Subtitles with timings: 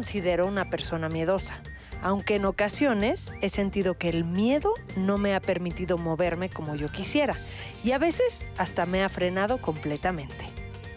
[0.00, 1.60] Considero una persona miedosa,
[2.00, 6.88] aunque en ocasiones he sentido que el miedo no me ha permitido moverme como yo
[6.88, 7.36] quisiera
[7.84, 10.46] y a veces hasta me ha frenado completamente.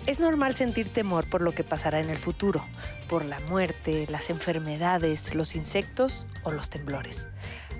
[0.05, 2.63] Es normal sentir temor por lo que pasará en el futuro,
[3.09, 7.27] por la muerte, las enfermedades, los insectos o los temblores.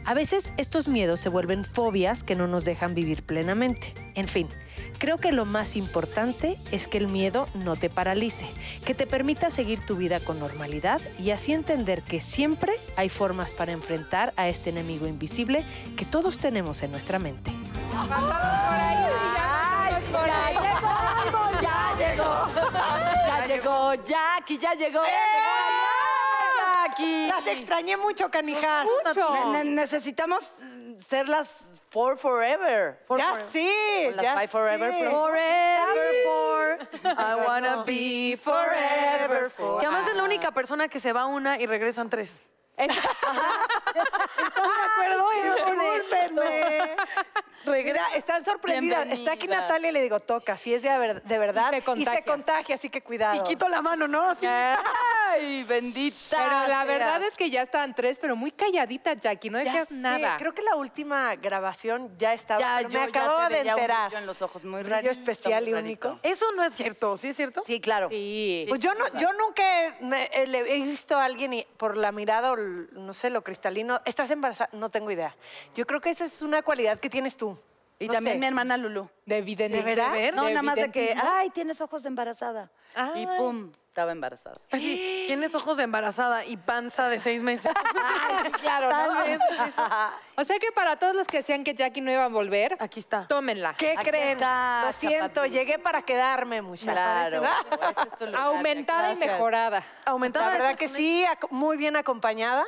[0.03, 3.93] A veces estos miedos se vuelven fobias que no nos dejan vivir plenamente.
[4.15, 4.49] En fin,
[5.03, 8.49] creo que lo más importante es que el miedo no te paralice,
[8.85, 13.51] que te permita seguir tu vida con normalidad y así entender que siempre hay formas
[13.51, 15.65] para enfrentar a este enemigo invisible
[15.97, 17.51] que todos tenemos en nuestra mente.
[17.91, 20.55] Pasamos por ahí, ya por ahí.
[21.61, 22.49] ya llegó.
[23.27, 25.01] Ya llegó Jackie, ya llegó.
[25.03, 27.27] Ya llegó Jackie.
[27.27, 28.87] Las extrañé mucho, canijas.
[29.51, 30.45] Ne- ne- necesitamos
[31.07, 32.99] ser las four forever.
[33.07, 33.51] For Ya forever.
[33.51, 34.91] sí, O las ya five forever.
[34.93, 35.03] sí.
[35.09, 36.77] Forever for.
[37.17, 39.79] I wanna be forever for.
[39.79, 42.39] Que además es la única persona que se va una y regresan tres.
[45.53, 46.95] Discúlpenme.
[47.83, 49.07] Mira, están sorprendidas.
[49.09, 49.47] Está aquí.
[49.47, 51.71] Natalia y le digo, toca, si es de, de verdad.
[51.71, 52.25] Y se contagia.
[52.25, 53.35] contagia, así que cuidado.
[53.35, 54.21] Y quito la mano, ¿no?
[54.31, 54.45] Así.
[55.33, 56.37] Ay, bendita.
[56.37, 56.85] Pero la sea.
[56.85, 59.49] verdad es que ya estaban tres, pero muy calladita, Jackie.
[59.49, 60.37] No Ya decías sé, nada.
[60.37, 63.59] Creo que la última grabación ya estaba, Ya, pero yo me ya acababa te de
[63.61, 64.07] veía un enterar.
[64.09, 66.19] brillo en los ojos muy rarito, especial muy y único.
[66.23, 67.63] Eso no es cierto, ¿sí es cierto?
[67.65, 68.09] Sí, claro.
[68.09, 68.65] Sí.
[68.69, 71.97] Pues yo no, yo nunca he, me- he- le- he visto a alguien y por
[71.97, 75.35] la mirada o no sé, lo cristalino, estás embarazada, no tengo idea.
[75.75, 77.57] Yo creo que esa es una cualidad que tienes tú.
[77.99, 78.39] Y No también sé.
[78.39, 79.07] mi hermana Lulu.
[79.25, 79.77] De evidente.
[79.77, 80.33] ¿De veras?
[80.33, 82.69] No, nada más de que, ay, tienes ojos de embarazada.
[83.15, 84.55] Y pum, estaba embarazada.
[84.71, 87.71] Así, tienes ojos de embarazada y panza de seis meses.
[87.95, 89.39] Ay, claro, Tal vez.
[90.35, 92.99] O sea que para todos los que decían que Jackie no iba a volver, Aquí
[92.99, 93.27] está.
[93.27, 93.75] tómenla.
[93.77, 94.29] ¿Qué Aquí creen?
[94.29, 96.91] está, Lo siento, llegué para quedarme, muchachos.
[96.91, 97.43] Claro.
[97.43, 99.31] Este es tu lugar, Aumentada y Gracias.
[99.31, 99.83] mejorada.
[100.05, 100.45] Aumentada.
[100.47, 102.65] La verdad que sí, ac- muy bien acompañada,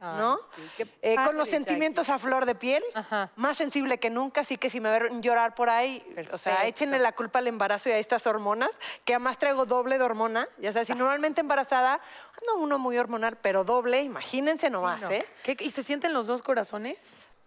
[0.00, 0.38] ¿no?
[0.76, 3.30] sí, Eh, con los sentimientos a flor de piel, Ajá.
[3.36, 6.62] más sensible que nunca, así que si me ven llorar por ahí, o sea, Perfecto.
[6.68, 10.48] échenle la culpa al embarazo y a estas hormonas, que además traigo doble de hormona,
[10.58, 12.00] ya sabes, si normalmente embarazada,
[12.40, 15.10] ando uno muy hormonal, pero doble, imagínense nomás, no.
[15.10, 15.24] ¿eh?
[15.42, 16.98] ¿Qué- ¿Y se sienten los dos corazones?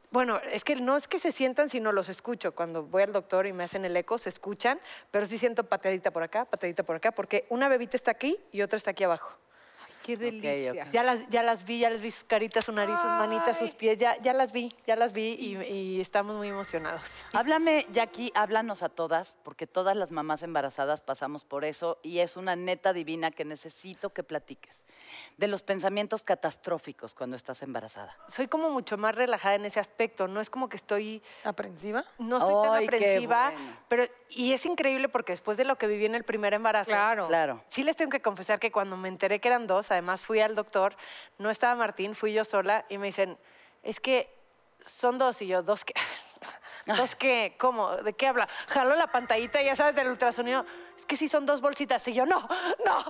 [0.09, 2.53] Bueno, es que no es que se sientan, sino los escucho.
[2.53, 4.77] Cuando voy al doctor y me hacen el eco, se escuchan,
[5.09, 8.61] pero sí siento pateadita por acá, pateadita por acá, porque una bebita está aquí y
[8.61, 9.31] otra está aquí abajo.
[10.03, 10.89] Qué delicia.
[10.91, 13.75] Ya las, ya las vi, ya les vi sus caritas, su nariz, sus manitas, sus
[13.75, 17.23] pies, ya, ya las vi, ya las vi y, y estamos muy emocionados.
[17.33, 22.37] Háblame, Jackie, háblanos a todas, porque todas las mamás embarazadas pasamos por eso y es
[22.37, 24.83] una neta divina que necesito que platiques
[25.37, 28.15] de los pensamientos catastróficos cuando estás embarazada.
[28.27, 32.05] Soy como mucho más relajada en ese aspecto, no es como que estoy, ¿Aprensiva?
[32.19, 33.77] no soy tan aprensiva, bueno.
[33.87, 37.27] pero y es increíble porque después de lo que viví en el primer embarazo, Claro.
[37.27, 37.63] Claro.
[37.67, 40.55] Sí les tengo que confesar que cuando me enteré que eran dos, además fui al
[40.55, 40.95] doctor,
[41.37, 43.37] no estaba Martín, fui yo sola y me dicen,
[43.83, 44.33] es que
[44.85, 45.93] son dos y yo, dos que...
[46.87, 47.55] ¿Dos qué?
[47.59, 47.95] ¿Cómo?
[47.97, 48.49] ¿De qué habla?
[48.67, 50.65] Jaló la pantallita, ya sabes, del ultrasonido.
[50.97, 52.05] Es que sí son dos bolsitas.
[52.07, 52.39] Y yo, no,
[52.83, 53.05] no,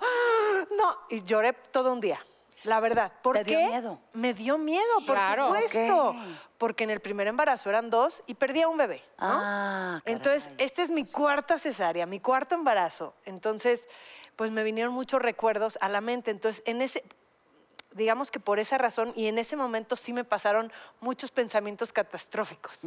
[0.76, 0.98] no.
[1.10, 2.20] Y lloré todo un día,
[2.64, 3.14] la verdad.
[3.24, 3.68] ¿Por ¿Te dio qué?
[3.68, 4.00] miedo?
[4.12, 5.46] Me dio miedo, por Claro.
[5.46, 6.10] supuesto.
[6.10, 6.16] Ok.
[6.58, 8.98] Porque en el primer embarazo eran dos y perdí a un bebé.
[9.18, 9.28] ¿no?
[9.32, 10.02] Ah.
[10.04, 13.16] Entonces, esta es mi cuarta cesárea, mi cuarto embarazo.
[13.24, 13.88] Entonces,
[14.36, 16.32] pues me vinieron muchos recuerdos a la mente.
[16.32, 17.04] Entonces, en ese,
[17.94, 22.82] digamos que por esa razón y en ese momento sí me pasaron muchos pensamientos catastróficos.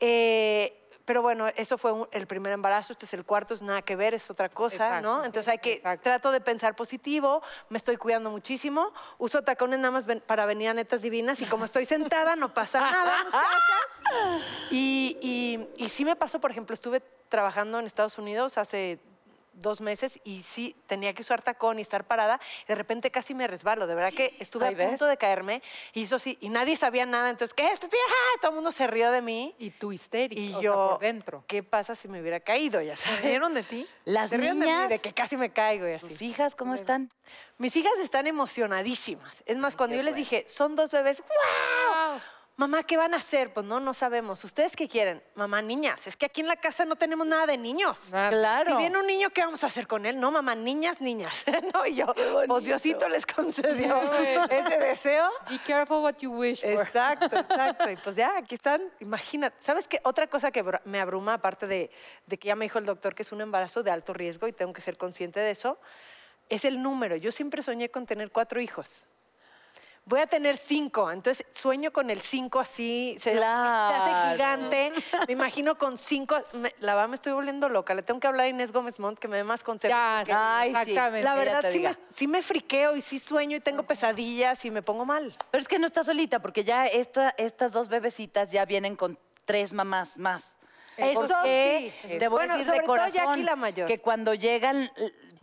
[0.00, 3.82] Eh, pero bueno, eso fue un- el primer embarazo, este es el cuarto, es nada
[3.82, 5.24] que ver, es otra cosa, Exacto, ¿no?
[5.24, 6.04] Entonces hay que, exacto.
[6.04, 10.68] trato de pensar positivo, me estoy cuidando muchísimo, uso tacones nada más ven- para venir
[10.68, 14.02] a netas divinas y como estoy sentada no pasa nada, muchachas.
[14.70, 19.00] Y, y, y sí me pasó, por ejemplo, estuve trabajando en Estados Unidos hace
[19.54, 22.40] dos meses y sí tenía que usar tacón y estar parada.
[22.68, 23.86] de repente casi me resbalo.
[23.86, 25.10] De verdad que estuve a punto ¿ves?
[25.10, 25.62] de caerme
[25.92, 27.30] y eso sí, y nadie sabía nada.
[27.30, 27.66] Entonces, ¿qué?
[27.70, 28.38] Esto, ¡Ah!
[28.40, 29.54] Todo el mundo se rió de mí.
[29.58, 31.44] Y tú histérica, Y o sea, yo, por dentro.
[31.46, 32.80] ¿qué pasa si me hubiera caído?
[32.80, 33.24] Ya ¿Se sabes.
[33.24, 33.86] rieron de ti?
[34.04, 36.08] Las Se ríen de mí, niñas, de que casi me caigo y así.
[36.08, 37.10] tus hijas, ¿cómo están?
[37.58, 39.42] Mis hijas están emocionadísimas.
[39.46, 41.91] Es más, cuando yo les dije, son dos bebés, ¡wow!
[42.56, 43.52] Mamá, ¿qué van a hacer?
[43.54, 44.44] Pues no, no sabemos.
[44.44, 45.22] ¿Ustedes qué quieren?
[45.34, 46.06] Mamá, niñas.
[46.06, 48.08] Es que aquí en la casa no tenemos nada de niños.
[48.10, 48.70] Claro.
[48.70, 50.20] Si viene un niño, ¿qué vamos a hacer con él?
[50.20, 51.44] No, mamá, niñas, niñas.
[51.74, 52.14] no, y yo,
[52.46, 53.98] pues Diosito les concedió
[54.50, 55.30] ese deseo.
[55.48, 56.70] Be careful what you wish for.
[56.70, 57.90] Exacto, exacto.
[57.90, 58.82] Y pues ya, aquí están.
[59.00, 59.56] Imagínate.
[59.58, 60.00] ¿Sabes qué?
[60.04, 61.90] Otra cosa que me abruma, aparte de,
[62.26, 64.52] de que ya me dijo el doctor que es un embarazo de alto riesgo y
[64.52, 65.78] tengo que ser consciente de eso,
[66.50, 67.16] es el número.
[67.16, 69.06] Yo siempre soñé con tener cuatro hijos.
[70.04, 71.10] Voy a tener cinco.
[71.10, 74.92] Entonces sueño con el cinco así, se, hace gigante.
[75.26, 76.36] Me imagino con cinco.
[76.54, 77.94] me- la verdad me estoy volviendo loca.
[77.94, 79.96] Le tengo que hablar a Inés Gómez Montt que me dé más consejos.
[80.26, 80.80] Ya, Ay, sí.
[80.80, 81.24] exactamente.
[81.24, 81.94] la ella verdad sí me,
[82.38, 85.32] sí friqueo y sí sueño y tengo pesadillas y me pongo mal.
[85.50, 89.18] Pero es que no está solita, porque ya esta- estas dos bebecitas ya vienen con
[89.44, 90.44] tres mamás más.
[90.96, 91.90] Eso sí.
[92.18, 93.86] Voy Bueno, a decir sobre de todo corazón Jackie la mayor.
[93.88, 94.90] que cuando llegan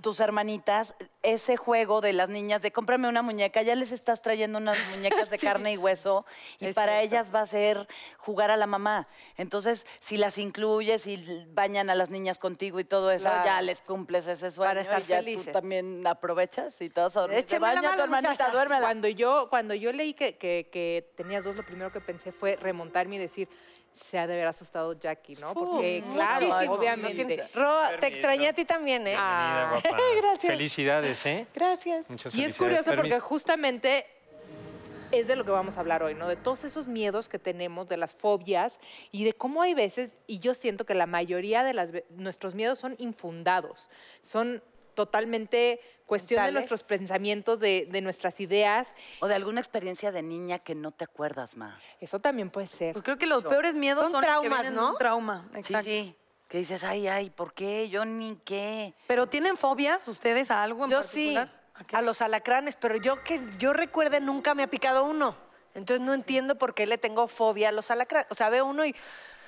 [0.01, 0.94] tus hermanitas,
[1.24, 5.30] ese juego de las niñas de cómprame una muñeca, ya les estás trayendo unas muñecas
[5.30, 6.25] de carne y hueso
[6.60, 7.07] y Es para cierto.
[7.16, 7.88] ellas va a ser
[8.18, 9.07] jugar a la mamá.
[9.38, 13.46] Entonces, si las incluyes y bañan a las niñas contigo y todo eso, Claro.
[13.46, 15.48] ya les cumples ese sueño Para estar y ya felices.
[15.48, 17.44] tú también aprovechas y te vas a dormir.
[17.44, 18.81] Te tu hermanita, duérmela.
[18.81, 22.56] Cuando yo, cuando yo leí que, que- que tenías dos, lo primero que pensé fue
[22.56, 23.50] remontarme y decir,
[24.00, 25.54] se ha de haber asustado Jackie, ¿no?
[25.54, 26.74] Porque, claro, Muchísimo.
[26.74, 27.50] obviamente.
[27.54, 29.16] Ro, te extrañé a ti también, ¿eh?
[29.18, 29.80] Ah.
[30.22, 30.51] Gracias.
[30.51, 31.48] Felicidades, ¿eh?
[31.54, 32.10] Gracias.
[32.10, 34.06] Muchas Y es curioso porque justamente
[35.12, 36.28] es de lo que vamos a hablar hoy, ¿no?
[36.28, 38.80] De todos esos miedos que tenemos, de las fobias
[39.12, 42.80] y de cómo hay veces, y yo siento que la mayoría de las, nuestros miedos
[42.80, 43.90] son infundados,
[44.22, 44.62] son
[45.00, 48.90] totalmente cuestión de nuestros pensamientos, de, de nuestras ideas.
[49.22, 51.80] O de alguna experiencia de niña que no te acuerdas, ma.
[52.01, 52.92] Eso también puede ser.
[52.92, 54.92] Pues creo que los peores miedos Son son, los que traumas, ¿no?
[54.92, 55.48] un trauma.
[55.54, 55.84] Sí, Exacto.
[55.90, 56.16] sí.
[56.50, 57.88] Que dices, ay, ay, ¿por qué?
[57.90, 58.94] Yo ni qué.
[59.07, 61.69] Pero ¿tienen fobias ustedes a algo en Yo sí, particular?
[61.75, 61.96] ¿A qué?
[61.96, 65.38] a los alacranes, pero yo que yo recuerde nunca me ha picado uno.
[65.75, 68.28] Entonces no entiendo por qué le tengo fobia a los alacranes.
[68.31, 68.94] O sea, veo uno y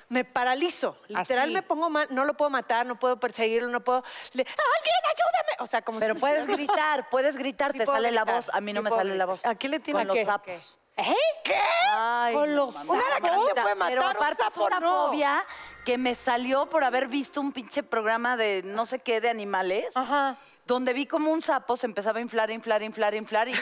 [0.08, 0.96] me paralizo.
[1.08, 1.52] Literal Así.
[1.54, 4.02] me pongo mal, no lo puedo matar, no puedo perseguirlo, no puedo.
[4.32, 5.56] le- ¡Alguien ayúdame!
[5.62, 8.50] O sea, como Pero si- puedes gritar, puedes gritar, Sí te sale la voz.
[8.52, 9.44] A mí no me sale la voz.
[9.46, 10.78] ¿A qué le tiene Con los sapos.
[10.94, 11.14] ¿Eh?
[11.42, 11.58] ¿Qué?
[11.90, 14.66] Ay, Con no, los- mamá, un alacrán te puede matar, Pero un aparte sapo es
[14.66, 15.06] una no.
[15.06, 15.44] fobia
[15.86, 19.86] que me salió por haber visto un pinche programa de no sé qué de animales.
[19.96, 20.36] Ajá.
[20.72, 23.52] Donde vi como un sapo se empezaba a inflar, inflar, inflar, inflar y.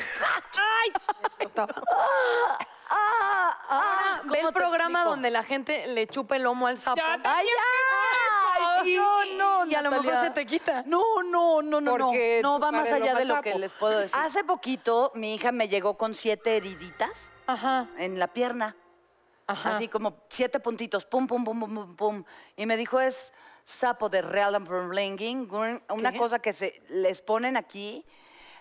[2.89, 3.57] ¡Ah!
[3.69, 5.11] Ah, ve ¿cómo el te programa explico?
[5.11, 6.99] donde la gente le chupa el lomo al sapo.
[6.99, 8.93] Ya ¡Ay, ay!
[8.93, 10.85] Y- No, no, y a lo mejor se te quita.
[10.87, 12.13] No, no, no, no, no.
[12.43, 14.17] No, va más el allá de lo que les puedo decir.
[14.17, 17.89] Hace poquito mi hija me llegó con siete heriditas Ajá.
[17.99, 18.77] en la pierna.
[19.49, 19.75] Ajá.
[19.75, 22.25] Así como siete puntitos, pum, pum, pum, pum, pum, pum.
[22.57, 23.33] Y me dijo, es
[23.71, 26.19] sapo de Real una ¿Qué?
[26.19, 28.05] cosa que se les ponen aquí,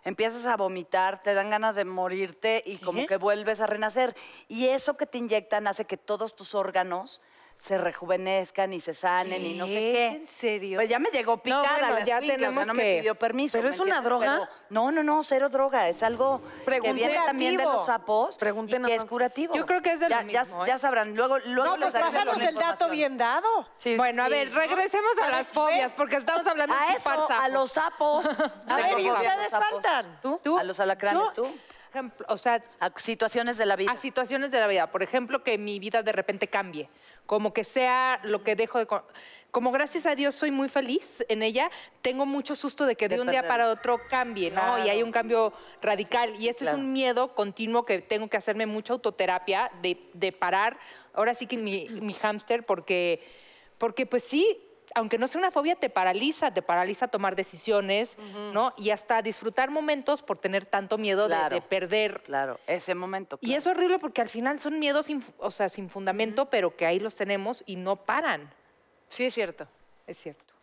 [0.03, 3.07] empiezas a vomitar, te dan ganas de morirte y como ¿Qué?
[3.07, 4.15] que vuelves a renacer.
[4.47, 7.21] Y eso que te inyectan hace que todos tus órganos
[7.59, 10.05] se rejuvenezcan y se sanen y no sé ¿Qué?
[10.07, 10.77] ¿En serio?
[10.77, 12.97] Pues ya me llegó picada bueno, la ya escuincla, o sea, tenemos no que- me
[12.99, 13.57] pidió permiso.
[13.57, 14.25] ¿Pero ¿me es una droga?
[14.25, 15.89] Pero- no, no, no, cero droga.
[15.89, 16.93] Es algo que Pregunté.
[16.93, 19.55] viene también de los sapos Pregunté y que es curativo.
[19.55, 20.45] Yo creo que es de lo ya, ¿eh?
[20.67, 21.15] ya sabrán.
[21.15, 23.67] Luego, luego No, pues la el dato bien dado.
[23.77, 27.27] Sí, Bueno, a ver, regresemos a A las fobias, porque estamos hablando de chupar eso,
[27.29, 28.25] a los sapos.
[28.69, 30.19] A ver, y ustedes faltan.
[30.21, 30.39] ¿Tú?
[30.41, 30.57] ¿Tú?
[30.57, 31.45] A los alacranes, ¿tú?
[31.89, 33.91] Ejemplo, o sea, A situaciones de la vida.
[33.91, 34.91] a situaciones de la vida.
[34.91, 36.89] Por ejemplo, que mi vida de repente cambie.
[37.25, 38.85] Como que sea lo que dejo de...
[38.87, 39.03] co-
[39.51, 41.69] Como gracias a Dios soy muy feliz en ella,
[42.01, 44.83] tengo mucho susto de que de, De un día para otro cambie, ¿no?
[44.85, 46.33] Y hay un cambio radical.
[46.39, 46.77] y ese claro.
[46.77, 50.77] es un miedo continuo que tengo que hacerme mucha autoterapia de, de parar.
[51.13, 53.23] Ahora sí que mi, mi hámster, porque,
[53.79, 54.57] porque pues sí,
[54.95, 58.17] aunque no sea una fobia, te paraliza, te paraliza tomar decisiones,
[58.53, 58.73] ¿no?
[58.77, 61.55] Y hasta disfrutar momentos por tener tanto miedo de- Claro.
[61.55, 63.37] de perder Claro, ese momento.
[63.41, 66.85] y es horrible porque al final son miedos sin, o sea, sin fundamento, pero que
[66.85, 68.49] ahí los tenemos y no paran.
[69.07, 69.67] Sí, es cierto.
[70.07, 70.53] Es cierto.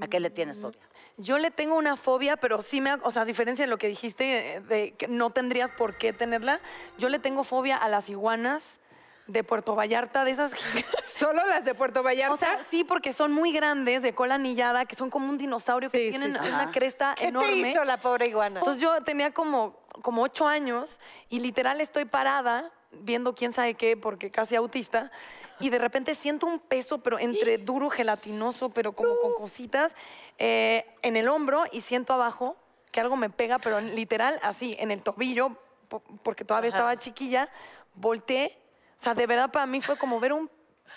[0.00, 0.80] ¿A qué le tienes fobia?
[1.16, 3.86] Yo le tengo una fobia, pero sí me, o sea, a diferencia de lo que
[3.88, 6.60] dijiste, eh, de que no tendrías por qué tenerla,
[6.98, 8.80] yo le tengo fobia a las iguanas
[9.26, 10.52] de Puerto Vallarta, de esas.
[11.06, 12.34] ¿Solo las de Puerto Vallarta?
[12.34, 15.90] O sea, sí, porque son muy grandes, de cola anillada, que son como un dinosaurio
[15.90, 16.38] que Sí, tienen sí.
[16.48, 16.70] una Ajá.
[16.72, 17.48] cresta ¿Qué enorme.
[17.62, 18.60] te hizo la pobre iguana?
[18.60, 23.96] Entonces yo tenía como, como ocho años y literal estoy parada viendo quién sabe qué,
[23.96, 25.10] porque casi autista,
[25.58, 29.92] y de repente siento un peso, pero entre duro, gelatinoso, pero como con cositas,
[30.38, 32.56] eh, en el hombro y siento abajo
[32.92, 35.56] que algo me pega, pero literal así, en el tobillo,
[35.88, 37.48] po- porque todavía estaba chiquilla,
[37.94, 38.56] volteé,
[39.00, 40.50] o sea, de verdad para mí fue como ver un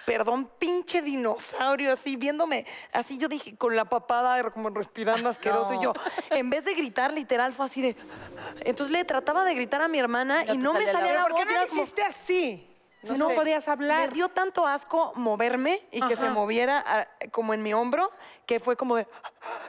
[0.06, 2.66] perdón, pinche dinosaurio, así viéndome.
[2.94, 5.74] Así yo dije, con la papada, como respirando asqueroso.
[5.74, 5.92] Y yo,
[6.30, 7.96] en vez de gritar, literal, fue así de.
[8.62, 11.12] Entonces le trataba de gritar a mi hermana No y no me salía la salía
[11.12, 11.62] ¿Pero la por qué voz.
[11.62, 12.74] no como- hiciste así?
[13.18, 13.36] No, sé.
[13.36, 14.14] podías me hablar.
[14.14, 18.12] dio tanto asco moverme y que se moviera como en mi hombro,
[18.46, 19.08] que fue como de...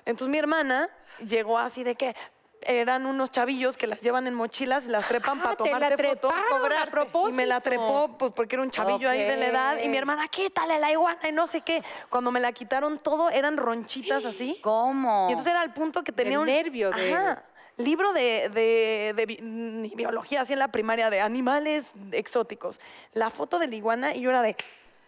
[0.07, 0.89] Entonces mi hermana
[1.25, 2.17] llegó así de que
[2.63, 6.09] eran unos chavillos que las llevan en mochilas y las trepan para Ah, la tomarte
[6.09, 6.33] fotos.
[6.51, 7.09] cobrarte.
[7.31, 9.79] Y me la trepó pues porque era un chavillo ahí de la edad.
[9.83, 11.83] Y mi hermana, quítale la iguana y no sé qué.
[12.09, 14.59] Cuando me la quitaron todo eran ronchitas así.
[14.63, 15.27] ¿Cómo?
[15.29, 16.47] Y entonces era el punto que tenía Del un...
[16.47, 17.43] nervio de- Ajá.
[17.77, 22.81] libro de, de- de bi- biología, así en la primaria, de animales exóticos.
[23.13, 24.57] La foto de la iguana y yo era de,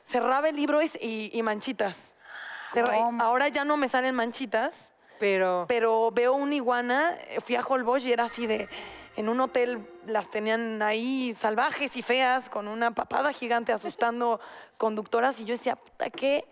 [0.07, 1.97] cerraba el libro y, y- manchitas.
[2.73, 4.73] Cerra- ahora ya no me salen manchitas,
[5.21, 8.69] Pero, pero veo una iguana, fui a Holbox y era así de,
[9.17, 14.41] en un hotel las tenían ahí salvajes y feas, con una papada gigante asustando
[14.79, 16.47] conductoras y yo decía, puta, qué,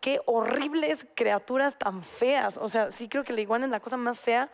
[0.00, 2.56] qué horribles criaturas tan feas.
[2.56, 4.50] O sea, sí creo que la iguana es la cosa más fea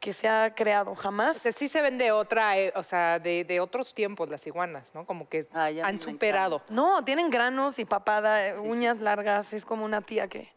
[0.00, 1.36] que se ha creado, jamás.
[1.36, 4.46] o sea, sí se ven de otra, eh, o sea, de, de otros tiempos las
[4.46, 5.06] iguanas, ¿no?
[5.06, 6.62] Como que Ay, han superado.
[6.68, 10.53] No, tienen granos y papada, eh, uñas largas, es como una tía que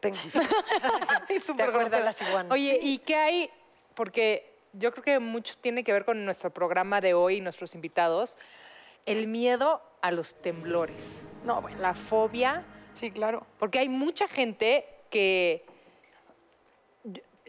[0.00, 0.16] tengo.
[1.28, 2.04] Y ¿Te súper acuerdas grosera.
[2.04, 2.52] las iguanas?
[2.52, 3.50] Oye, ¿y qué hay?
[3.94, 7.74] Porque yo creo que mucho tiene que ver con nuestro programa de hoy y nuestros
[7.74, 8.36] invitados.
[9.06, 13.46] El miedo a los temblores, No, bueno, la fobia, sí, claro.
[13.58, 15.64] porque hay mucha gente que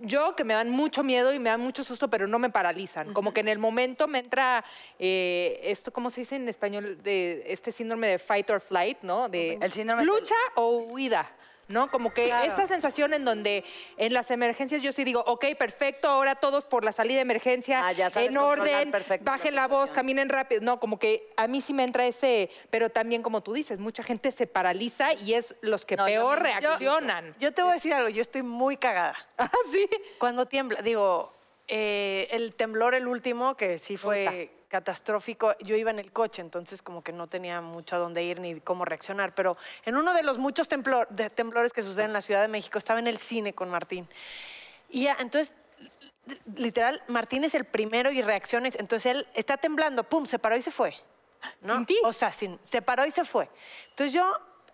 [0.01, 3.13] yo- que me dan mucho miedo y me dan mucho susto, pero no me paralizan.
[3.13, 4.63] Como que en el momento me entra
[4.98, 7.03] eh, esto, ¿cómo se dice en español?
[7.03, 9.27] De este síndrome de fight or flight, ¿no?
[9.27, 11.29] De El síndrome lucha o huida.
[11.69, 11.89] ¿No?
[11.91, 13.63] Como que esta sensación en donde
[13.97, 17.85] en las emergencias yo sí digo, ok, perfecto, ahora todos por la salida de emergencia,
[17.88, 20.61] Ah, ya sabes en orden, la bajen la voz, caminen rápido.
[20.61, 24.01] No, como que a mí sí me entra ese, pero también como tú dices, mucha
[24.01, 27.35] gente se paraliza y es los que No, peor yo- reaccionan.
[27.39, 29.15] Yo te voy a decir algo, yo estoy muy cagada.
[29.38, 29.88] Ah, sí.
[30.17, 31.31] Cuando tiembla, digo,
[31.67, 36.81] eh, el temblor, el último, que sí fue catastrófico, yo iba en el coche, entonces
[36.81, 40.23] como que no tenía mucho a dónde ir ni cómo reaccionar, pero en uno de
[40.23, 43.17] los muchos temblor- de temblores que suceden en la Ciudad de México, estaba en el
[43.17, 44.07] cine con Martín.
[44.89, 45.55] Y ya, entonces,
[46.27, 50.55] li- literal, Martín es el primero y reacciones, entonces él está temblando, pum, se paró
[50.55, 50.95] y se fue.
[51.61, 51.75] ¿no?
[51.75, 51.97] ¿Sin ti?
[52.03, 53.49] O sea, sin, se paró y se fue.
[53.91, 54.31] Entonces yo,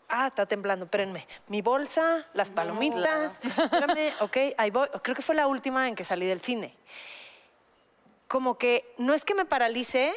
[0.10, 1.28] ah, está temblando, espérenme.
[1.48, 4.88] Mi bolsa, las palomitas, espérame, ok, ahí voy.
[5.04, 6.76] Creo que fue la última en que salí del cine.
[8.28, 10.14] Como que no es que me paralice,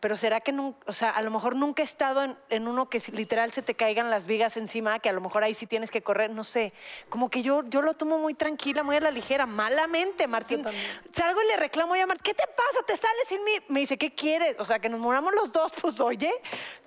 [0.00, 2.88] pero será que nunca, o sea, a lo mejor nunca he estado en, en uno
[2.88, 5.90] que literal se te caigan las vigas encima, que a lo mejor ahí sí tienes
[5.90, 6.72] que correr, no sé.
[7.10, 10.64] Como que yo, yo lo tomo muy tranquila, muy a la ligera, malamente, Martín.
[11.12, 12.82] Salgo y le reclamo a Martín, ¿qué te pasa?
[12.86, 13.52] ¿Te sales sin mí?
[13.68, 14.56] Me dice, ¿qué quieres?
[14.58, 16.32] O sea, que nos moramos los dos, pues oye,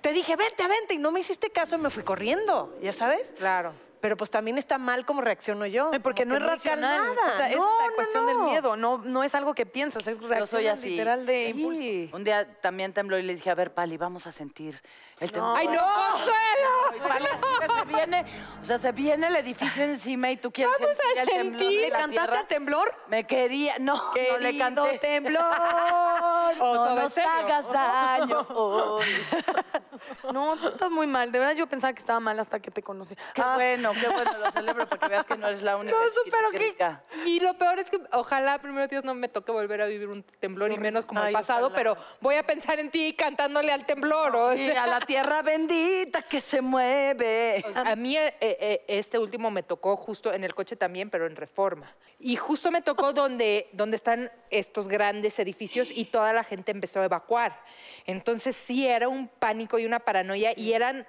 [0.00, 3.32] te dije, vente, vente, y no me hiciste caso y me fui corriendo, ¿ya sabes?
[3.38, 3.74] Claro.
[4.04, 5.88] Pero pues también está mal como reacciono yo.
[5.90, 7.14] Ay, Porque no es racional.
[7.14, 7.30] nada.
[7.32, 8.44] O sea, No, es la no, cuestión del no.
[8.44, 8.76] miedo.
[8.76, 10.90] No, no es algo que piensas, es reacción soy así.
[10.90, 11.50] literal de Sí.
[11.58, 12.14] impulso.
[12.18, 14.78] Un día también tembló y le dije, a ver, Pali, vamos a sentir
[15.20, 15.56] el temblor.
[15.56, 17.08] ¡Ay, no, Consuelo!
[17.08, 18.24] Pali, así que se viene,
[18.60, 21.60] o sea, se viene el edificio encima y tú quieres Vamos a sentir el temblor
[21.60, 21.80] sentir.
[21.80, 22.40] de ¿Le la cantaste tierra.
[22.40, 22.94] al temblor?
[23.08, 24.98] Me quería, no, no le Querido canté.
[24.98, 25.44] temblor.
[26.60, 27.30] No nos serio.
[27.30, 28.46] hagas daño.
[28.50, 29.04] hoy.
[30.32, 31.30] No, tú estás muy mal.
[31.32, 33.14] De verdad yo pensaba que estaba mal hasta que te conocí.
[33.32, 35.96] Qué Ah, bueno, qué bueno, lo celebro para que veas que no eres la única.
[35.96, 36.58] No, su- pero qué.
[36.58, 37.02] chiquitirica.
[37.26, 40.22] Y lo peor es que ojalá, primero Dios, no me toque volver a vivir un
[40.40, 41.76] temblor y menos como el pasado, ojalá.
[41.76, 44.34] pero voy a pensar en ti cantándole al temblor.
[44.36, 44.84] o Sí, sea.
[44.84, 47.64] a la tierra bendita que se mueve.
[47.74, 51.36] A mí eh, eh, este último me tocó justo en el coche también, pero en
[51.36, 51.92] reforma.
[52.18, 57.00] Y justo me tocó donde, donde están estos grandes edificios y toda la gente empezó
[57.00, 57.60] a evacuar.
[58.06, 61.06] Entonces sí era un pánico y una paranoia y eran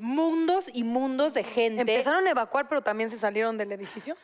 [0.00, 1.82] mundos y mundos de gente.
[1.82, 4.16] Empezaron a evacuar, pero también se salieron del edificio.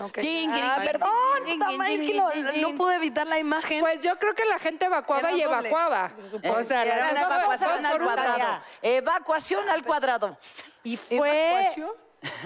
[0.00, 0.20] Ok.
[0.20, 1.10] Jing, jing, Ah, perdón,
[1.46, 3.80] es que lo- no pude evitar la imagen.
[3.80, 6.10] Pues yo creo que la gente evacuaba Era y doble, evacuaba.
[6.56, 8.62] O sea, Era dos evacuación al cuadrado.
[8.80, 10.38] Evacuación al cuadrado.
[10.82, 11.90] Y fue, ¿Evacuación?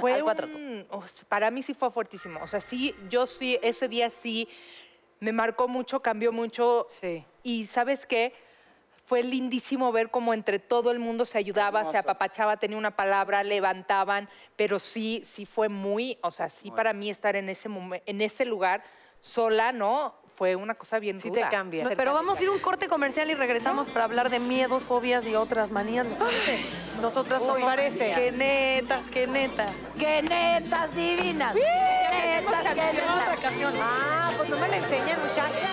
[0.00, 0.56] fue Al cuadrado.
[0.56, 0.86] un-
[1.28, 2.40] para mí sí fue fuertísimo.
[2.42, 4.48] O sea, sí, yo sí, ese día sí
[5.20, 6.88] me marcó mucho, cambió mucho.
[7.00, 7.24] Sí.
[7.44, 8.34] Y ¿sabes qué?
[9.06, 13.44] Fue lindísimo ver cómo entre todo el mundo se ayudaba, se apapachaba, tenía una palabra,
[13.44, 18.02] levantaban, pero sí, sí fue muy, o sea, sí para mí estar en ese momen-
[18.04, 18.82] en ese lugar
[19.20, 20.16] sola, ¿no?
[20.34, 21.42] Fue una cosa bien Sí ruda.
[21.48, 21.84] te cambia.
[21.84, 24.82] No, pero vamos a ir a un corte comercial y regresamos para hablar de miedos,
[24.82, 26.04] fobias y otras manías.
[26.06, 26.64] ¿les parece?
[27.00, 28.12] Nosotras Uy, somos parece.
[28.12, 29.70] que netas, que netas.
[29.98, 31.54] ¡Qué netas divinas!
[31.54, 33.80] ¡Qué netas, qué netas!
[33.80, 35.68] Ah, pues no me la enseñan, muchacha.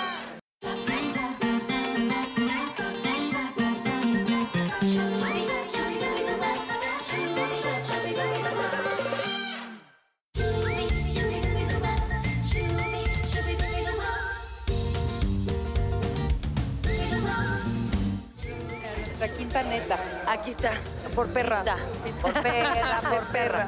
[20.27, 20.73] Aquí está.
[21.15, 21.59] Por perra.
[21.59, 21.77] Está.
[22.21, 23.67] Por perra, por perra.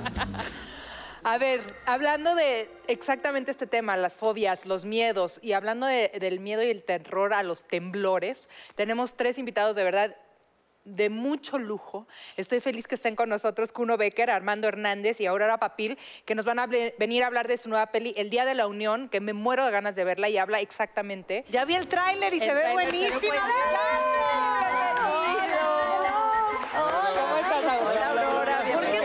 [1.23, 6.39] A ver, hablando de exactamente este tema, las fobias, los miedos, y hablando de- del
[6.39, 10.15] miedo y el terror a los temblores, tenemos tres invitados de verdad
[10.83, 12.07] de mucho lujo.
[12.37, 16.45] Estoy feliz que estén con nosotros Kuno Becker, Armando Hernández y Aurora Papil, que nos
[16.45, 19.09] van a hable- venir a hablar de su nueva peli, El Día de la Unión,
[19.09, 21.43] que me muero de ganas de verla y habla exactamente.
[21.49, 23.19] Ya vi el tráiler y El se ve tráiler se ve buenísimo.
[23.19, 24.65] buenísimo.
[27.15, 28.57] ¿Cómo estás, Aurora?
[28.57, 28.99] ¿Por qué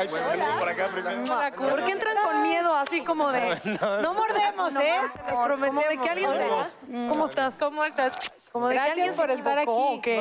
[0.00, 0.22] Ay, pues,
[0.58, 1.22] por acá primero.
[1.22, 1.68] Hola, Kuno.
[1.68, 3.60] ¿Por qué entran con miedo así como de...
[4.02, 4.94] No mordemos, ¿eh?
[5.28, 5.88] Como prometemos.
[5.88, 7.08] de que alguien te...
[7.08, 7.54] ¿Cómo estás?
[7.58, 8.16] ¿Cómo estás?
[8.50, 9.70] Como de que Gracias alguien por estar aquí.
[9.70, 10.18] ¿o qué?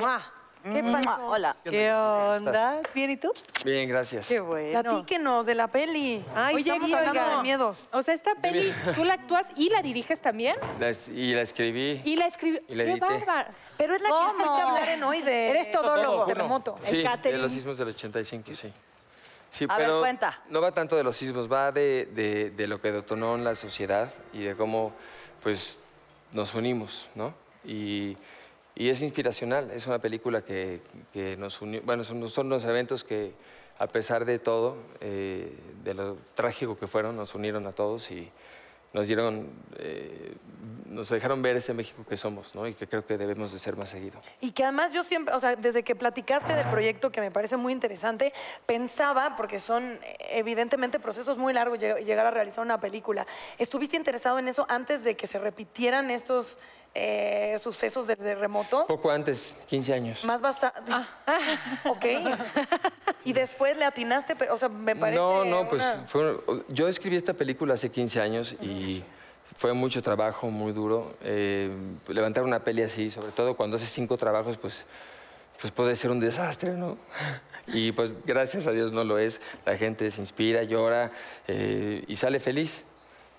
[0.61, 1.25] ¿Qué pasó?
[1.27, 1.55] Hola.
[1.63, 2.81] ¿Qué onda?
[2.93, 3.31] ¿Bien y tú?
[3.63, 4.27] Bien, gracias.
[4.27, 4.81] Qué bueno.
[4.81, 6.25] Platíquenos de la peli.
[6.35, 7.77] Ay, Oye, estamos hablando oiga, de miedos.
[7.93, 10.57] O sea, esta peli, tú la actúas y la diriges también.
[10.77, 12.01] La es- y la escribí.
[12.03, 12.59] Y la escribió.
[12.67, 13.49] Y la ¡Qué bárbaro!
[13.77, 14.33] Pero es la que ¿Cómo?
[14.33, 15.49] fuiste a hablar en hoy de...
[15.49, 16.25] Eres todólogo.
[16.25, 16.77] Terremoto.
[16.81, 18.73] Sí, el de los sismos del 85, sí.
[19.49, 20.41] Sí, A ver, pero cuenta.
[20.49, 23.55] no va tanto de los sismos, va de, de- de lo que detonó en la
[23.55, 24.93] sociedad y de cómo
[25.41, 25.79] pues
[26.31, 27.33] nos unimos, ¿no?
[27.65, 28.15] Y,
[28.75, 33.03] y es inspiracional, es una película que, que nos unió, bueno, son, son los eventos
[33.03, 33.33] que
[33.79, 35.51] a pesar de todo, eh,
[35.83, 38.29] de lo trágico que fueron, nos unieron a todos y
[38.93, 40.35] nos dieron, eh,
[40.85, 42.65] nos dejaron ver ese México que somos, ¿no?
[42.67, 44.19] Y que creo que debemos de ser más seguido.
[44.41, 47.57] Y que además yo siempre, o sea, desde que platicaste del proyecto, que me parece
[47.57, 48.33] muy interesante,
[48.65, 49.99] pensaba, porque son
[50.31, 53.27] evidentemente procesos muy largos lleg- llegar a realizar una película,
[53.59, 56.57] ¿estuviste interesado en eso antes de que se repitieran estos
[56.95, 58.85] eh, sucesos de terremoto?
[58.87, 60.23] Poco antes, 15 años.
[60.25, 60.73] Más basado.
[61.85, 62.05] ok.
[63.25, 65.17] y después le atinaste, pero, o sea, me parece.
[65.19, 69.03] No, no, pues una- fue un- yo escribí esta película hace 15 años y
[69.57, 71.13] fue mucho trabajo, muy duro.
[71.23, 71.69] Eh,
[72.07, 74.85] levantar una peli así, sobre todo cuando haces cinco trabajos, pues,
[75.59, 76.97] pues puede ser un desastre, ¿no?
[77.71, 79.41] Y pues gracias a Dios no lo es.
[79.63, 81.11] La gente se inspira, llora
[81.47, 82.83] eh, y sale feliz.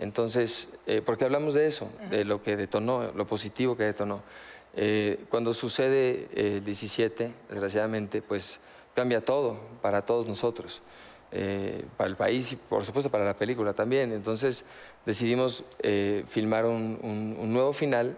[0.01, 4.23] Entonces, eh, porque hablamos de eso, de lo que detonó, lo positivo que detonó.
[4.75, 8.61] Eh, cuando sucede eh, el 17, desgraciadamente, pues
[8.95, 10.81] cambia todo para todos nosotros,
[11.33, 14.13] eh, para el país y por supuesto para la película también.
[14.13, 14.65] Entonces
[15.05, 18.17] decidimos eh, filmar un, un- un nuevo final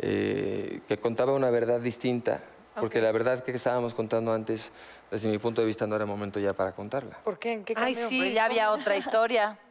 [0.00, 2.42] eh, que contaba una verdad distinta,
[2.74, 4.72] porque la verdad que estábamos contando antes,
[5.12, 7.18] desde mi punto de vista, no era momento ya para contarla.
[7.22, 7.52] ¿Por qué?
[7.52, 8.32] ¿En qué Ay, sí.
[8.32, 9.58] Ya había otra historia.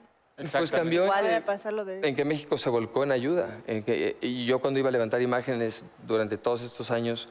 [0.52, 1.24] Pues cambió en ¿Cuál?
[1.26, 3.60] que, de- en que México se volcó en ayuda.
[3.68, 7.28] En que, y yo cuando iba a levantar imágenes durante todos estos años,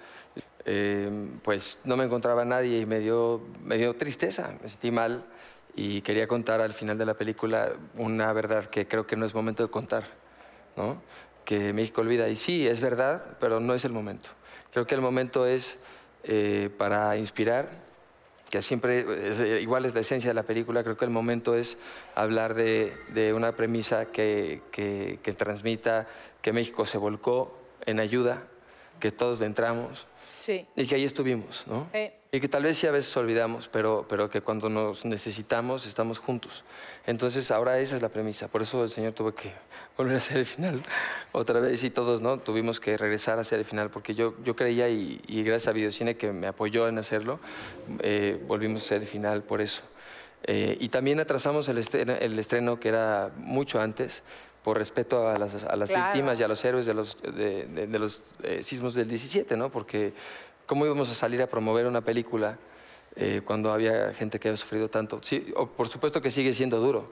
[0.67, 1.09] eh,
[1.43, 5.25] pues no me encontraba nadie y me dio, me dio tristeza, me sentí mal
[5.75, 9.35] y quería contar al final de la película una verdad que creo que no es
[9.35, 10.05] momento de contar,
[10.77, 11.01] ¿no?
[11.45, 12.29] Que México olvida.
[12.29, 14.29] Y sí, es verdad, pero no es el momento.
[14.71, 15.79] Creo que el momento es
[16.25, 17.71] eh, para inspirar,
[18.51, 21.55] que siempre, es, eh, igual es la esencia de la película, creo que el momento
[21.55, 21.77] es
[22.15, 22.93] hablar de,
[23.35, 26.07] una premisa que, que- transmita
[26.41, 28.43] que México se volcó en ayuda,
[29.01, 30.07] que todos entramos
[30.49, 30.67] Sí.
[30.77, 31.91] y que ahí estuvimos, ¿no?
[32.33, 36.19] Y que tal vez sí a veces olvidamos, pero, pero que cuando nos necesitamos estamos
[36.19, 36.65] juntos.
[37.07, 39.53] Entonces ahora esa es la premisa, por eso el Señor tuvo que
[39.99, 40.83] volver a hacer el final
[41.33, 42.39] otra vez y todos, ¿no?
[42.39, 45.73] Tuvimos que regresar a hacer el final porque yo, yo creía y, y gracias a
[45.73, 47.41] Videocine que me apoyó en hacerlo,
[47.99, 49.83] eh, volvimos a hacer el final por eso.
[50.45, 54.23] Eh, y también atrasamos el estreno, el estreno que era mucho antes
[54.69, 56.05] por respeto a las, a las Claro.
[56.13, 59.57] víctimas y a los héroes de los, de, de- de los eh, sismos del 17,
[59.57, 59.71] ¿no?
[59.71, 60.13] Porque
[60.67, 62.59] ¿cómo íbamos a salir a promover una película
[63.17, 65.21] eh, cuando había gente que había sufrido tanto?
[65.23, 67.11] Sí, o- por supuesto que sigue siendo duro,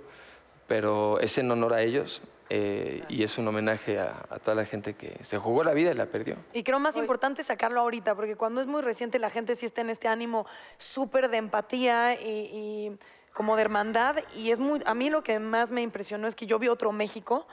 [0.68, 4.66] pero es en honor a ellos eh, y es un homenaje a, a toda la
[4.66, 6.36] gente que se jugó la vida y la perdió.
[6.52, 9.80] Y creo más importante sacarlo ahorita, porque cuando es muy reciente la gente sí está
[9.80, 10.44] en este ánimo
[10.76, 12.98] súper de empatía y, y
[13.36, 14.16] como de hermandad.
[14.34, 16.90] Y es muy, a mí lo que más me impresionó es que yo vi otro
[16.90, 17.46] México.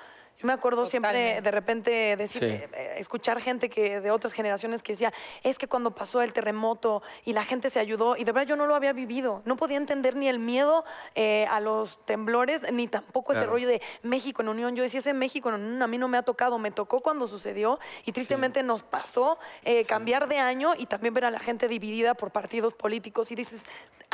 [0.43, 2.49] Yo me acuerdo siempre de repente decir, Sí.
[2.49, 6.33] eh, eh, escuchar gente que de otras generaciones que decía, es que cuando pasó el
[6.33, 9.55] terremoto y la gente se ayudó, y de verdad yo no lo había vivido, no
[9.55, 10.83] podía entender ni el miedo
[11.15, 13.53] eh, a los temblores, ni tampoco ese Claro.
[13.53, 14.75] rollo de México en unión.
[14.75, 17.25] Yo decía, ese México en unión a mí no me ha tocado, me tocó cuando
[17.29, 21.69] sucedió y tristemente nos pasó eh, cambiar de año y también ver a la gente
[21.69, 23.61] dividida por partidos políticos y dices,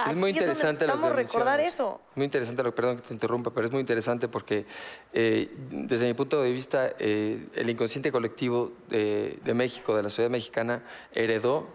[0.08, 2.00] Es muy "Así donde interesante lo que necesitamos recordar eso.
[2.16, 4.66] Muy interesante, lo, perdón que te interrumpa, pero es muy interesante porque
[5.12, 10.10] eh, desde mi punto de vista eh, el inconsciente colectivo de, de México, de la
[10.10, 10.84] sociedad mexicana,
[11.16, 11.66] heredó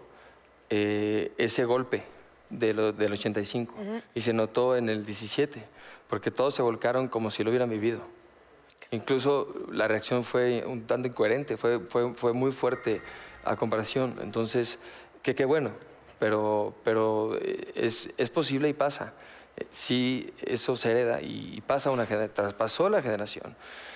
[0.69, 2.03] eh, ese golpe
[2.51, 3.73] de lo- del 85
[4.13, 5.63] y se notó en el 17,
[6.07, 8.01] porque todos se volcaron como si lo hubieran vivido.
[8.91, 13.01] Incluso la reacción fue un tanto incoherente, fue, fue, fue muy fuerte
[13.45, 14.19] a comparación.
[14.21, 14.77] Entonces,
[15.23, 15.71] que qué bueno,
[16.19, 19.13] pero, pero eh, es, es posible y pasa.
[19.71, 23.55] Sí, eso se hereda y pasa una gener- traspasó la generación.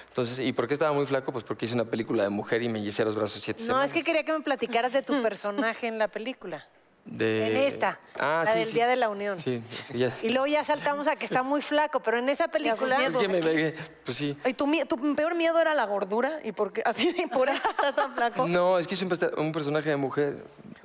[0.10, 1.32] Entonces, ¿y por qué estaba muy flaco?
[1.32, 3.88] Pues porque hice una película de mujer y me hice los brazos siete No, semanas.
[3.88, 6.66] es que quería que me platicaras de tu personaje en la película.
[7.06, 7.48] De...
[7.48, 8.74] En esta, Ah, la sí, del sí.
[8.74, 9.40] Día de la Unión.
[9.42, 10.16] Sí, sí, ya.
[10.22, 13.04] Y luego ya saltamos a que está muy flaco, pero en esa película...
[13.06, 14.38] Es que me pegué, pues sí.
[14.46, 16.40] ¿Y tu, tu peor miedo era la gordura?
[16.44, 16.82] ¿Y por qué?
[16.86, 18.48] Así, por eso estás tan flaco.
[18.48, 20.44] No, es que es un, un personaje de mujer.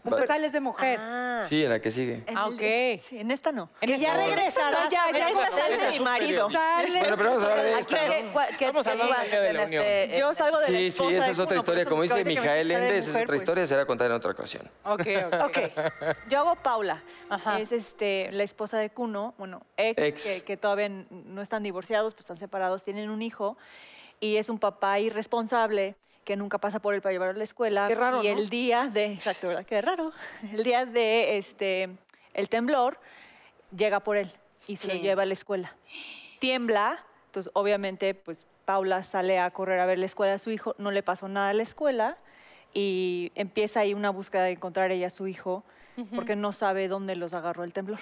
[0.08, 1.00] Pues sales de mujer.
[1.48, 2.22] Sí, en la que sigue.
[2.26, 3.00] En Ah, el- ok.
[3.02, 3.70] Sí, en esta no.
[3.80, 4.84] Que ya regresarás.
[4.84, 5.28] No, ya, ya.
[5.30, 6.50] En esta sale mi marido.
[6.50, 6.98] Sale.
[7.00, 8.06] Bueno, pero vamos a hablar de Aquí, esta.
[8.08, 9.82] ¿qué, cua- qué- Vamos a qué hablar haces de en la Unión.
[9.84, 11.84] este- Yo en- salgo de la Sí, sí, esposa esa de es otra uno, historia.
[11.84, 13.42] por Como dice ahorita que me Mijael dijiste de Ende, esa es mujer, otra pues.
[13.42, 14.70] historia, será contar en otra ocasión.
[14.84, 15.00] Ok,
[15.42, 15.58] ok.
[16.28, 17.02] Yo hago Paula.
[17.30, 17.58] Ajá.
[17.60, 20.22] Es este, la esposa de Kuno, bueno, ex, Ex.
[20.22, 23.56] Que, que todavía n- no están divorciados, pues están separados, tienen un hijo
[24.20, 27.86] y es un papá irresponsable que nunca pasa por él para llevarlo a la escuela.
[27.88, 28.38] Qué raro, y ¿no?
[28.38, 29.64] el día de, exacto, ¿verdad?
[29.66, 30.12] Qué raro.
[30.52, 31.90] El día de este,
[32.32, 32.98] el temblor
[33.76, 34.32] llega por él
[34.66, 34.96] y se Sí.
[34.98, 35.74] lo lleva a la escuela.
[36.38, 40.74] Tiembla, entonces obviamente pues Paula sale a correr a ver la escuela a su hijo,
[40.78, 42.16] no le pasó nada a la escuela
[42.72, 45.62] y empieza ahí una búsqueda de encontrar ella a su hijo
[46.16, 48.00] porque no sabe dónde los agarró el temblor.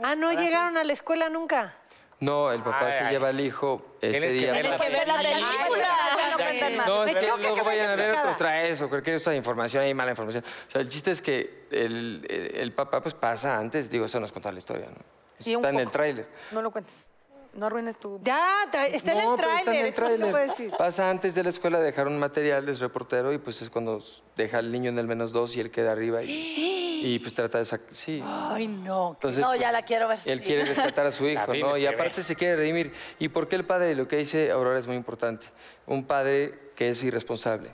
[0.00, 1.74] Ah, no llegaron a la escuela nunca.
[2.20, 3.12] No, el papá Ay, se ay.
[3.12, 4.52] lleva al hijo ese Tienes que día.
[4.52, 5.88] ver la que ver la película.
[6.30, 6.86] No cuentas más.
[6.86, 8.20] No, es Me que choca luego que vayan a ver picada.
[8.22, 10.44] otros traes o cualquier otra información, hay mala información.
[10.68, 14.20] O sea, el chiste es que el, el- el papá pues pasa antes, digo, eso
[14.20, 14.96] nos cuenta la historia, ¿no?
[15.38, 15.92] Sí, un Está en el poco.
[15.92, 16.28] tráiler.
[16.50, 17.06] No lo cuentes.
[17.52, 18.20] No arruines tu...
[18.22, 19.86] Ya, está en No, el pero está en tráiler.
[19.86, 20.70] el eso no puedo decir.
[20.78, 24.02] Pasa antes de la escuela a dejar un material, es reportero, y pues es cuando
[24.36, 26.30] deja al niño en el menos dos y él queda arriba y,
[27.04, 27.88] y, pues trata de sacar...
[27.92, 28.22] Sí.
[28.24, 29.12] Ay, no.
[29.14, 30.20] Entonces, no, ya la quiero ver.
[30.26, 30.44] Él sí.
[30.44, 31.76] quiere rescatar a su hijo, ¿no?
[31.76, 32.24] Y aparte ver.
[32.24, 32.92] se quiere redimir.
[33.18, 33.94] ¿Y por qué el padre?
[33.96, 35.46] Lo que dice Aurora es muy importante.
[35.86, 37.70] Un padre que es irresponsable.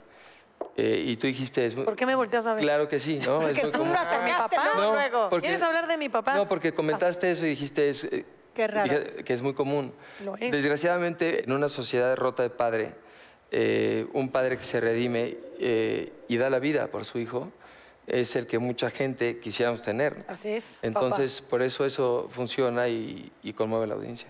[0.75, 1.65] Eh, y tú dijiste...
[1.65, 2.63] Es, muy- ¿Por qué me volteas a ver?
[2.63, 3.41] Claro que sí, ¿no?
[3.47, 3.95] Es Porque muy tú común.
[3.95, 4.69] atacaste papá?
[4.75, 5.29] luego, No, luego.
[5.29, 6.33] porque- ¿Quieres hablar de mi papá?
[6.33, 8.25] No, porque comentaste eso y dijiste es, eh,
[8.57, 8.89] Qué raro.
[8.89, 9.93] dije que es muy común.
[10.25, 10.51] Lo es.
[10.51, 12.95] Desgraciadamente, en una sociedad rota de padre,
[13.51, 17.51] eh, un padre que se redime eh, y da la vida por su hijo
[18.07, 20.25] es el que mucha gente quisiéramos tener.
[20.27, 24.29] Así es, Entonces, por eso eso funciona y, y conmueve a la audiencia.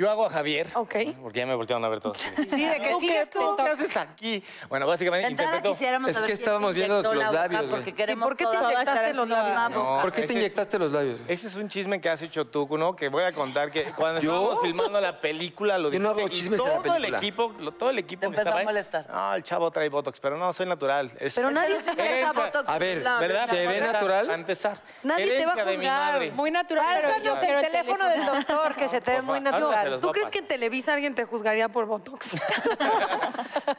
[0.00, 0.66] Yo hago a Javier.
[0.72, 0.94] Ok.
[1.20, 2.16] Porque ya me voltearon a ver todos.
[2.50, 3.54] Sí, de que ¿Tú sigues tú.
[3.54, 4.42] ¿Qué haces aquí?
[4.70, 5.72] Bueno, básicamente interpreto...
[5.72, 7.64] quisiéramos Es saber que estábamos viendo los la boca, labios.
[7.64, 10.00] Porque ¿Y queremos por qué te inyectaste los la labios?
[10.00, 11.20] ¿Por qué te inyectaste los labios?
[11.28, 12.96] Ese es un chisme que has hecho tú, ¿no?
[12.96, 14.32] Que voy a contar que cuando ¿Yo?
[14.32, 17.04] estábamos filmando la película lo Yo no dijiste hago y chismes de la todo el
[17.14, 19.06] equipo, lo- todo el equipo Te que estaba a ahí, molestar.
[19.06, 21.10] No, el chavo trae botox, pero no, soy natural.
[21.20, 22.32] Es, Pero nadie da Herencia.
[22.32, 23.00] botox A ver.
[23.00, 23.46] ¿verdad?
[23.48, 24.26] ¿Se ve natural?
[24.26, 24.80] Para empezar.
[25.02, 26.32] Nadie te va a juzgar.
[26.32, 29.89] Muy natural, pero yo el teléfono del doctor, que se te ve muy se natural.
[29.98, 32.28] ¿Tú crees que en Televisa alguien te juzgaría por Botox?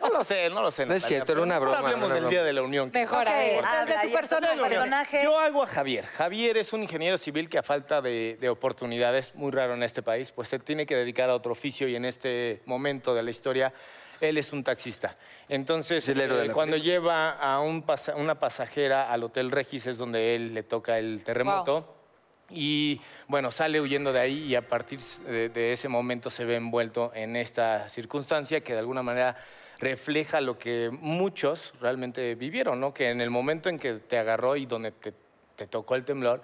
[0.01, 0.85] No lo sé, no lo sé.
[0.85, 2.29] No es cierto, era una broma, hablemos era una del broma.
[2.31, 2.91] Día de la Unión.
[2.93, 3.49] Mejor, a Ok, ver.
[3.55, 4.53] entonces Habla, tu personaje.
[4.53, 5.23] entonces, personaje.
[5.23, 6.05] Yo hago a Javier.
[6.05, 10.01] Javier es un ingeniero civil que a falta de, de oportunidades, muy raro en este
[10.01, 13.31] país, pues él tiene que dedicar a otro oficio y en este momento de la
[13.31, 13.73] historia
[14.19, 15.17] él es un taxista.
[15.49, 19.51] Entonces, Es el héroe de eh, cuando lleva a un pasa- una pasajera al Hotel
[19.51, 21.97] Regis es donde él le toca el terremoto.
[22.53, 27.11] Y bueno, sale huyendo de ahí y a partir de, ese momento se ve envuelto
[27.15, 29.37] en esta circunstancia que de alguna manera
[29.79, 32.93] refleja lo que muchos realmente vivieron, ¿no?
[32.93, 35.13] Que en el momento en que te agarró y donde te,
[35.67, 36.41] tocó el temblor,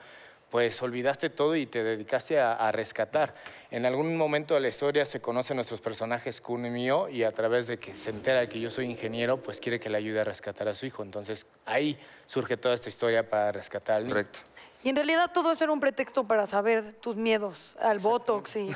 [0.50, 3.36] pues olvidaste todo y te dedicaste a, rescatar.
[3.70, 7.32] En algún momento de la historia se conocen nuestros personajes, Kun y mío, y a
[7.32, 10.22] través de que se entera de que yo soy ingeniero, pues quiere que le ayude
[10.22, 11.04] a rescatar a su hijo.
[11.04, 14.14] Entonces ahí surge toda esta historia para rescatar al niño.
[14.14, 14.40] Correcto.
[14.88, 18.60] Y en realidad todo eso era un pretexto para saber tus miedos al Botox y
[18.70, 18.74] ¿Y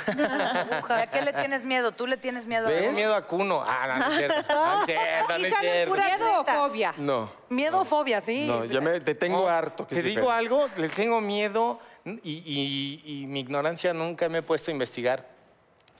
[0.91, 1.93] ¿A qué le tienes miedo?
[1.93, 2.82] ¿Tú le tienes miedo a ¿Ves?
[2.82, 3.63] Tengo miedo a Cuno.
[3.65, 4.54] Ah, no, no es cierto.
[4.54, 5.89] No es cierto, no Aquí es salen cierto.
[5.93, 6.93] puras ¿Miedo o fobia?
[6.97, 7.32] No.
[7.47, 8.45] miedo o fobia, sí.
[8.45, 9.88] No, ya me te tengo No, harto.
[9.88, 14.41] que Te digo algo, le tengo miedo y, y- y mi ignorancia nunca me he
[14.41, 15.26] puesto a investigar.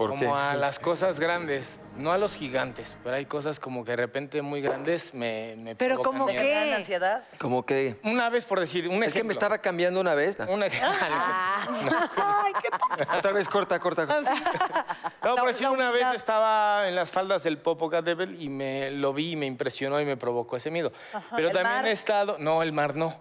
[0.02, 0.40] ¿Por como qué?
[0.40, 4.42] a las cosas grandes, no a los gigantes, pero hay cosas como que de repente
[4.42, 6.02] muy grandes me, me Pero.
[6.28, 7.24] ¿Te dan ansiedad?
[7.40, 7.96] Como que...
[8.04, 10.38] Una vez, por decir, un Es que me estaba cambiando una vez.
[10.40, 10.68] No, Una-
[13.18, 14.08] Otra vez corta, corta.
[14.08, 14.34] corta.
[15.24, 19.14] No, por La- decir, una vez estaba en las faldas del Popocatépetl y me lo
[19.14, 20.92] vi y me impresionó y me provocó ese miedo.
[21.36, 21.88] Pero ¿El también mar?
[21.88, 22.38] he estado...
[22.40, 23.16] No, el mar no.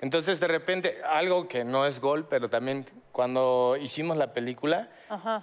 [0.00, 4.90] Entonces, de repente, algo que no es gol, pero también cuando hicimos la película,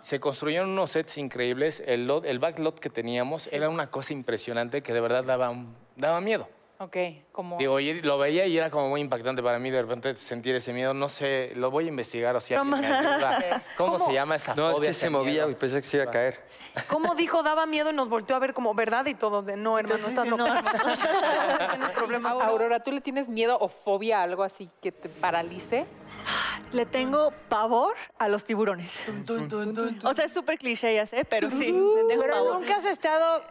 [0.04, 1.82] se construyeron unos sets increíbles.
[1.86, 6.48] El, lot- el backlot que teníamos era una cosa impresionante que de verdad daba, miedo.
[6.84, 6.98] Ok,
[7.32, 7.58] como...
[7.58, 10.74] Digo, y lo veía y era como muy impactante para mí de repente sentir ese
[10.74, 10.93] miedo.
[10.93, 13.63] No sé, lo voy a investigar o me ayuda.
[13.78, 14.06] ¿Cómo, ¿Cómo?
[14.08, 15.50] se llama esa No, es que se movía miedo?
[15.52, 16.43] y pensé que se iba a caer.
[16.89, 19.80] ¿Cómo dijo daba miedo y nos volteó a ver como verdad y todos de no,
[19.80, 20.43] hermano, estás loco.
[21.69, 22.34] Tienes problemas.
[22.34, 25.86] Aurora, ¿tú le tienes miedo o fobia a algo así que te paralice?
[26.71, 28.99] Le tengo pavor a los tiburones.
[30.04, 31.71] O sea, es súper cliché, ya sé, pero sí, le
[32.08, 32.60] tengo Pero pavor.
[32.60, 33.43] nunca has estado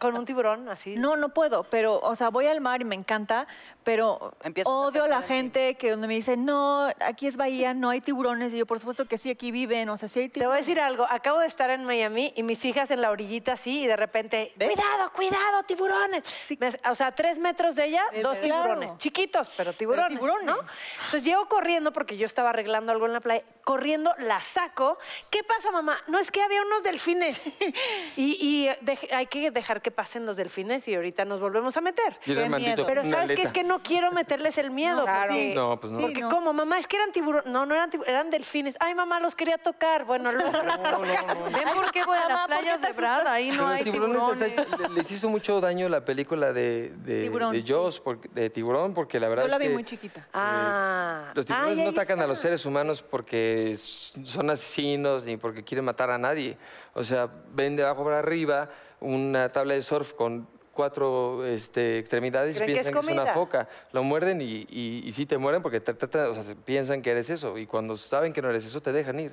[0.00, 0.96] con un tiburón así.
[0.96, 3.46] No, no puedo, pero, o sea, voy al mar y me encanta,
[3.82, 7.26] pero Empiezas a odio a la pensar en gente que donde me dice, no, aquí
[7.26, 10.08] es bahía, no hay tiburones, y yo, por supuesto que sí, aquí viven, o sea,
[10.08, 10.66] sí hay Te voy a tiburones.
[10.66, 11.06] decir algo.
[11.08, 14.52] Acabo de estar en Miami y mis hijas en la orillita así y de repente,
[14.56, 16.22] cuidado, cuidado, tiburones.
[16.58, 18.98] Me- o sea, a tres metros de ella, dos tiburones.
[18.98, 20.44] Chiquitos, pero tiburones, tiburones.
[20.46, 20.58] ¿no?
[21.04, 23.44] Entonces llego corriendo porque yo estaba arreglando algo en la playa.
[23.62, 24.98] Corriendo, la saco.
[25.28, 25.98] ¿Qué pasa, mamá?
[26.08, 27.58] No, es que había unos delfines.
[28.16, 31.80] y y dej- hay que dejar que pasen los delfines y ahorita nos volvemos a
[31.82, 32.18] meter.
[32.24, 32.86] Y era Qué el maldito, miedo.
[32.86, 33.34] Pero ¿sabes qué?
[33.34, 33.42] aleta.
[33.42, 35.02] Es que no quiero meterles el miedo.
[35.04, 35.28] Claro.
[35.28, 36.00] porque- No, pues no.
[36.00, 36.28] Porque no.
[36.30, 37.46] como, mamá, es que eran tiburones.
[37.52, 38.76] No, no eran tiburones, eran delfines.
[38.80, 40.04] Ay, mamá, los quería tocar.
[40.06, 41.52] Bueno, luego los tocas.
[41.52, 43.26] ¿Ven por qué voy a las ¿por qué playas de Brad?
[43.26, 44.90] Ahí no Pero hay tiburones les, tiburones.
[44.92, 47.68] les hizo mucho daño la película de, de, Tiburón, de sí.
[47.68, 50.26] Jaws, de tiburón, porque la verdad Yo la es vi que muy chiquita.
[50.32, 51.30] Ah.
[51.34, 52.29] los tiburones Ay, no atacan a.
[52.30, 53.76] los seres humanos porque
[54.24, 56.56] son asesinos ni porque quieren matar a nadie.
[56.94, 62.54] O sea, ven de abajo para arriba una tabla de surf con cuatro este, extremidades
[62.56, 63.68] y Creen que es piensan que es, una foca.
[63.92, 67.02] Lo muerden y, y, y sí te mueren porque te tratan- o sea, se- piensan
[67.02, 67.58] que eres eso.
[67.58, 69.32] Y cuando saben que no eres eso, te dejan ir.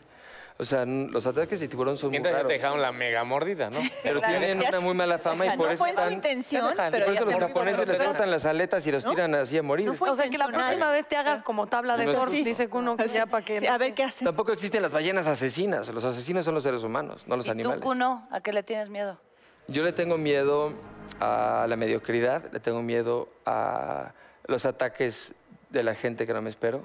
[0.59, 2.49] O sea, los ataques de tiburón son muy Mientras ya raros.
[2.49, 3.79] te dejaron la mega mordida, ¿no?
[4.01, 6.11] Pero tienen una muy mala fama y por no eso fue están...
[6.11, 9.85] intención, por eso los japoneses les cortan las aletas y los tiran así a morir.
[9.85, 12.69] No fue O sea, que la próxima vez te hagas como tabla de surf, dice
[12.69, 13.59] Kuno, que ya para que...
[13.59, 14.25] Sí, a ver qué hacen.
[14.25, 15.89] Tampoco existen las ballenas asesinas.
[15.89, 17.83] Los asesinos son los seres humanos, no los ¿Y tú, animales.
[17.83, 19.19] Kuno, a qué le tienes miedo?
[19.67, 20.73] Yo le tengo miedo
[21.19, 24.13] a la mediocridad, le tengo miedo a
[24.47, 25.33] los ataques
[25.69, 26.81] de la gente que no me espero.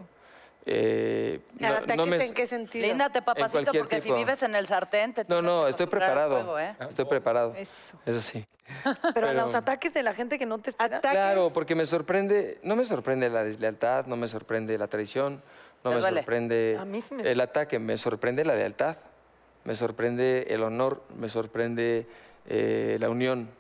[0.65, 2.87] Eh, no- ¿Ataques no me- en qué sentido?
[2.87, 4.15] Líndate, papacito, porque tipo.
[4.17, 6.37] si vives en el sartén, te No, no, estoy preparado.
[6.37, 6.77] fuego, ¿eh?
[6.89, 7.55] Estoy preparado.
[7.57, 7.97] Eso.
[8.07, 8.47] Eso sí.
[8.85, 10.99] Pero, Pero- los ataques de la gente que no te espera.
[10.99, 11.11] Ataques.
[11.19, 15.43] Claro, porque me sorprende, no me sorprende la deslealtad, no me sorprende la traición,
[15.83, 16.21] no ¿Te me duele?
[16.21, 18.97] sorprende A mí sí me- el ataque, me sorprende la lealtad,
[19.65, 22.07] me sorprende el honor, me sorprende
[22.49, 23.51] eh, la unión,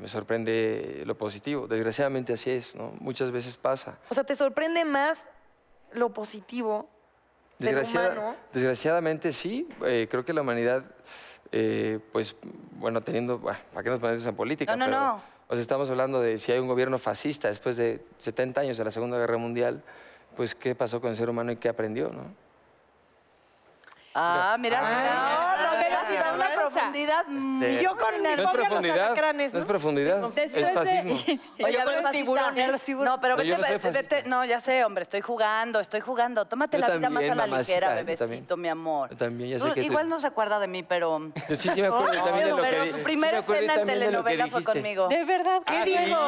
[0.00, 1.66] me sorprende lo positivo.
[1.68, 2.92] Desgraciadamente así es, ¿no?
[2.98, 3.98] Muchas veces pasa.
[4.08, 5.18] O sea, te sorprende más
[5.92, 6.88] lo positivo
[7.58, 8.36] del humano.
[8.52, 10.84] desgraciadamente sí, eh, creo que la humanidad,
[11.50, 12.36] eh, pues,
[12.72, 14.76] bueno, teniendo, bueno, ¿para qué nos ponemos en política?
[14.76, 15.22] No, no, Pero, no.
[15.48, 18.84] O sea, estamos hablando de si hay un gobierno fascista después de 70 años de
[18.84, 19.82] la Segunda Guerra Mundial,
[20.36, 22.24] pues, ¿qué pasó con el ser humano y qué aprendió, no?
[24.14, 26.77] Ah, mira, sí, no, no, pero sí da una vergüenza.
[26.92, 27.24] Profundidad.
[27.26, 29.62] mm, Y yo con mi No los profundidad, alacranes, no ¿no?
[29.62, 31.14] es profundidad, Después es de- fascismo.
[31.64, 32.70] Oye, Yo a con ver, los tiburones.
[32.70, 33.14] los tiburones.
[33.14, 34.22] No, pero vete, no vete, vete.
[34.28, 36.44] No, ya sé, hombre, estoy jugando, estoy jugando.
[36.46, 38.46] Tómate Yo la vida más a la mamacita, ligera, bebecito, también.
[38.62, 39.10] mi amor.
[39.10, 41.20] Yo también, ya sé que Igual no se acuerda de mí, pero...
[41.48, 43.38] Yo sí, sí me acuerdo también de lo que pero di- su sí primera me
[43.38, 45.08] acuerdo escena en que telenovela fue conmigo.
[45.08, 46.18] De verdad, ¿qué Ah, sí, digo?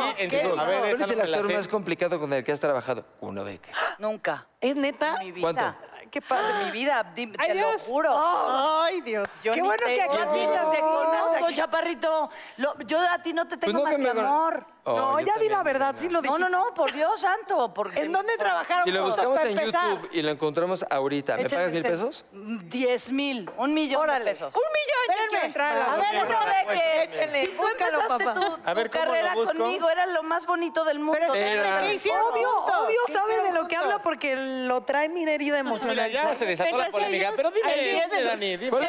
[0.41, 3.05] ¿Cuál es el actor más complicado con el que has trabajado?
[3.21, 3.63] Uno Beck.
[3.99, 4.47] Nunca.
[4.61, 5.17] ¿Es neta?
[5.21, 5.53] Mi vida.
[5.53, 5.90] ¿Cuánto?
[6.11, 7.05] Qué padre, mi vida,
[7.39, 7.83] Ay, te lo Dios.
[7.83, 8.11] juro.
[8.15, 9.29] Ay, Dios.
[9.45, 12.31] Yo Qué ni bueno que aquí conozco, te conozco, chaparrito.
[12.57, 14.67] Lo- yo a ti no te tengo no más que amor.
[14.85, 16.33] Oh, no, yo ya di también, la verdad, sí lo dije.
[16.33, 17.73] No, no, no, por Dios santo.
[17.75, 19.91] Porque ¿En dónde trabajaron Si lo juntos buscamos para en empezar?
[19.91, 22.25] YouTube y lo encontramos ahorita, ¿me Échale pagas mil pesos?
[22.33, 24.55] Diez mil, un millón de pesos.
[24.55, 28.25] Un millón, entrar a la A ver, eso de que Échenle, si tú búscalo, empezaste
[28.25, 28.41] papá.
[28.41, 29.57] tu, A ver, tu ¿cómo lo carrera busco?
[29.59, 31.19] conmigo, era lo más bonito del mundo.
[31.21, 32.77] Pero Era- espérame, ¿qué hicieron Obvio, juntos?
[32.87, 33.93] obvio ¿Qué sabe de hicieron lo que juntos?
[33.93, 36.11] habla porque lo trae mi herida Mira, emocional.
[36.11, 38.81] ya se desató la polémica, pero dime, dime, Dani, dime.
[38.81, 38.89] No,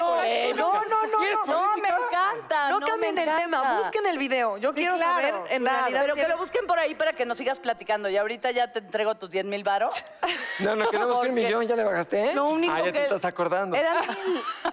[0.55, 1.45] no, no, no.
[1.45, 2.69] No, me encanta.
[2.69, 4.57] No me cambien el tema, busquen el video.
[4.57, 5.80] Yo quiero claro, saber en claro.
[5.89, 6.01] Realidad.
[6.01, 8.09] Pero que lo busquen por ahí para que nos sigas platicando.
[8.09, 10.03] Y ahorita ya te entrego tus 10 mil varos.
[10.59, 12.35] No, no, queremos que un Porque millón, ya le bajaste, ¿eh?
[12.35, 13.75] Lo único ah, ya que te estás acordando.
[13.75, 13.95] Era.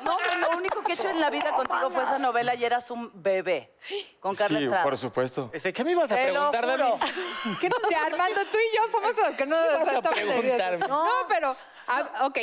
[0.05, 2.65] No, hombre, lo único que he hecho en la vida contigo fue esa novela y
[2.65, 3.73] eras un bebé
[4.21, 4.85] con Carla Sí, Estrada.
[4.85, 5.51] por supuesto.
[5.53, 6.83] Ese, ¿Qué me ibas a Te lo preguntar, Dani?
[6.83, 7.59] juro.
[7.59, 10.89] ¿Qué no sé, Armando, tú y yo somos los que no nos vas a estamos?
[10.89, 12.39] No, pero, ah, ok,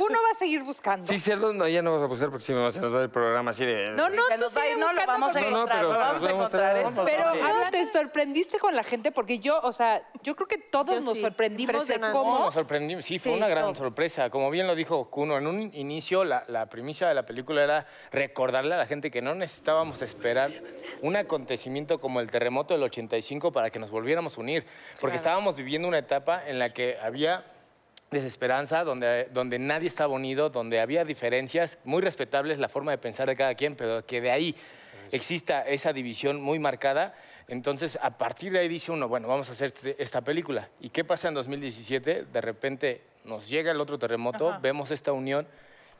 [0.00, 1.06] uno va a seguir buscando.
[1.06, 3.10] Sí, celos, no, ya no vas a buscar porque si no se nos va el
[3.10, 3.90] programa así de...
[3.90, 6.28] No, no, tú a no, lo vamos a No, no, encontrar, pero lo vamos a
[6.28, 6.92] a encontrar.
[7.04, 7.40] Pero Sí.
[7.40, 11.00] Ana, te sorprendiste con la gente porque yo, o sea, yo creo que todos Yo
[11.00, 12.00] nos sí, sorprendimos de.
[12.00, 13.04] ¿Cómo nos sorprendimos?
[13.04, 14.30] Sí, fue Sí, una gran sorpresa.
[14.30, 17.86] Como bien lo dijo Kuno, en un inicio la, la premisa de la película era
[18.10, 20.52] recordarle a la gente que no necesitábamos esperar
[21.02, 24.64] un acontecimiento como el terremoto del 85 para que nos volviéramos a unir.
[25.00, 27.44] Porque estábamos viviendo una etapa en la que había
[28.10, 33.28] desesperanza, donde, donde nadie estaba unido, donde había diferencias muy respetables la forma de pensar
[33.28, 34.56] de cada quien, pero que de ahí
[35.12, 37.14] exista esa división muy marcada.
[37.50, 40.68] Entonces, a partir de ahí dice uno, bueno, vamos a hacer este- esta película.
[40.80, 42.24] ¿Y qué pasa en 2017?
[42.32, 45.46] De repente nos llega el otro terremoto, vemos esta unión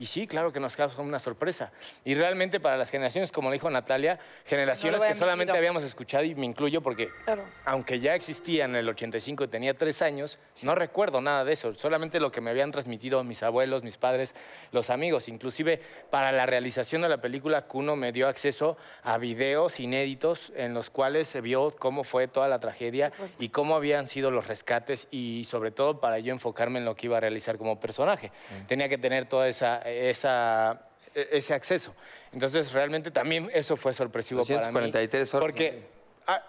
[0.00, 1.70] Y sí, claro que nos causa una sorpresa.
[2.06, 6.24] Y realmente para las generaciones, como lo dijo Natalia, generaciones No que solamente habíamos escuchado,
[6.24, 7.44] y me incluyo porque Claro.
[7.66, 11.74] aunque ya existía en el 85 y tenía tres años, no recuerdo nada de eso,
[11.74, 14.34] solamente lo que me habían transmitido mis abuelos, mis padres,
[14.72, 15.28] los amigos.
[15.28, 20.72] Inclusive para la realización de la película, Kuno me dio acceso a videos inéditos en
[20.72, 25.08] los cuales se vio cómo fue toda la tragedia y cómo habían sido los rescates
[25.10, 28.32] y sobre todo para yo enfocarme en lo que iba a realizar como personaje.
[28.66, 29.82] Tenía que tener toda esa...
[29.90, 30.81] esa
[31.14, 31.94] e- ese acceso.
[32.33, 34.57] Entonces, realmente también eso fue sorpresivo para mí.
[34.62, 35.83] 243 horas, Porque
[36.26, 36.42] Ah,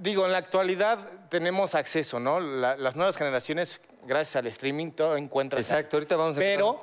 [0.00, 0.98] digo, en la actualidad
[1.28, 2.40] tenemos acceso, ¿no?
[2.40, 5.68] La- las nuevas generaciones, gracias al streaming, todo encuentras.
[5.70, 6.82] Exacto, ahorita vamos a Pero,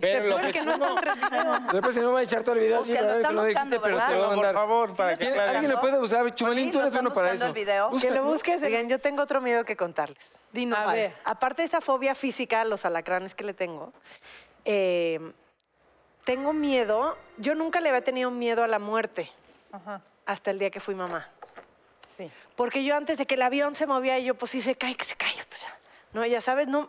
[0.00, 1.60] pero lo que que no transmitiendo.
[1.72, 2.78] Después se me va a echar todo el video.
[2.78, 4.08] Porque sí, lo están lo buscando, pero ¿verdad?
[4.08, 5.50] se lo va a por favor, para que ¿Quién- claro.
[5.50, 6.34] ¿Alguien le puede buscar?
[6.34, 7.46] Chumalín, tú ¿lo eres uno para eso.
[7.46, 7.90] el video?
[8.00, 8.62] Que lo busques.
[8.62, 10.40] Oigan, yo tengo otro miedo que contarles.
[10.52, 10.78] Dinos.
[10.78, 11.12] A ver.
[11.24, 13.92] Aparte de esa fobia física a los alacranes que le tengo,
[14.64, 15.20] eh,
[16.24, 17.16] tengo miedo.
[17.38, 19.30] Yo nunca le había tenido miedo a la muerte
[20.26, 21.28] hasta el día que fui mamá.
[22.06, 22.30] Sí.
[22.56, 25.04] Porque yo antes de que el avión se movía, yo pues si se cae, que
[25.04, 25.34] se cae.
[25.48, 25.76] Pues, ya.
[26.12, 26.88] no, ya sabes, no.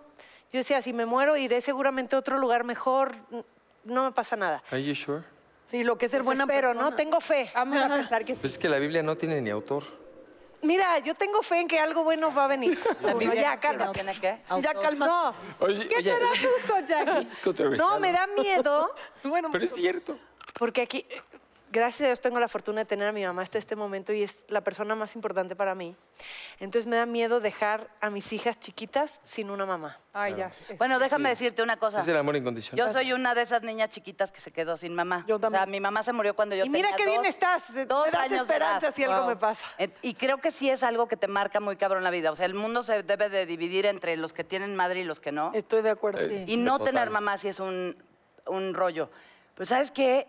[0.54, 3.14] Yo decía, si me muero, iré seguramente a otro lugar mejor.
[3.84, 4.64] No me pasa nada.
[4.72, 5.24] Are you sure?
[5.68, 6.90] Sí, lo que es ser Pues buena espero, persona.
[6.92, 6.96] ¿no?
[6.96, 7.50] Tengo fe.
[7.56, 8.48] Vamos a pensar que Pues sí.
[8.48, 9.84] es que la Biblia no tiene ni autor.
[10.66, 12.78] Mira, yo tengo fe en que algo bueno va a venir.
[13.02, 13.94] Uno, ya, cálmate.
[13.94, 14.40] ¿Tiene qué?
[14.62, 15.06] Ya, calma.
[15.06, 17.28] No, Oye, ¿Qué te da susto, Jackie?
[17.74, 20.18] es no, me da miedo Bueno, Pero es cierto.
[20.58, 21.06] Porque aquí,
[21.76, 24.24] gracias a Dios, tengo la fortuna de tener a mi mamá hasta este momento y
[24.24, 25.96] es la persona más importante para mí.
[26.60, 29.98] Entonces me da miedo dejar a mis hijas chiquitas sin una mamá.
[30.14, 30.52] Ay, ya.
[30.78, 32.02] Bueno, déjame decirte una cosa.
[32.02, 32.88] Es el amor incondicional.
[32.88, 35.26] Yo soy una de esas niñas chiquitas que se quedó sin mamá.
[35.28, 35.72] Yo O sea, también.
[35.72, 37.70] mi mamá se murió cuando yo y mira tenía qué bien dos- estás.
[37.72, 39.28] Me dos das años esperanza si algo Wow.
[39.28, 39.66] me pasa.
[40.02, 42.32] Y creo que sí es algo que te marca muy cabrón la vida.
[42.32, 45.20] O sea, el mundo se debe de dividir entre los que tienen madre y los
[45.20, 45.52] que no.
[45.54, 46.20] estoy de acuerdo.
[46.22, 46.94] Eh, Y no Total.
[46.94, 47.96] tener mamá sí es un,
[48.46, 49.10] un rollo.
[49.56, 50.28] Pero ¿sabes qué?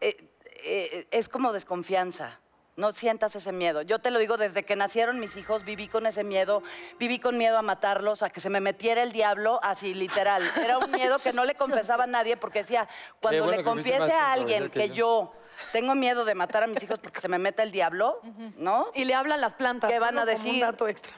[0.00, 0.27] Eh,
[0.64, 2.40] eh, es como desconfianza.
[2.76, 3.82] No sientas ese miedo.
[3.82, 6.62] Yo te lo digo, desde que nacieron mis hijos viví con ese miedo,
[7.00, 10.48] viví con miedo a matarlos, a que se me metiera el diablo, así literal.
[10.62, 12.88] Era un miedo que no le confesaba a nadie porque decía,
[13.20, 15.32] cuando bueno le confiese a alguien que que yo
[15.72, 18.20] tengo miedo de matar a mis hijos porque se me meta el diablo,
[18.56, 18.92] ¿no?
[18.94, 19.90] Y le hablan las plantas.
[19.90, 20.60] ¿Qué van a como un decir?
[20.60, 21.12] dato extra.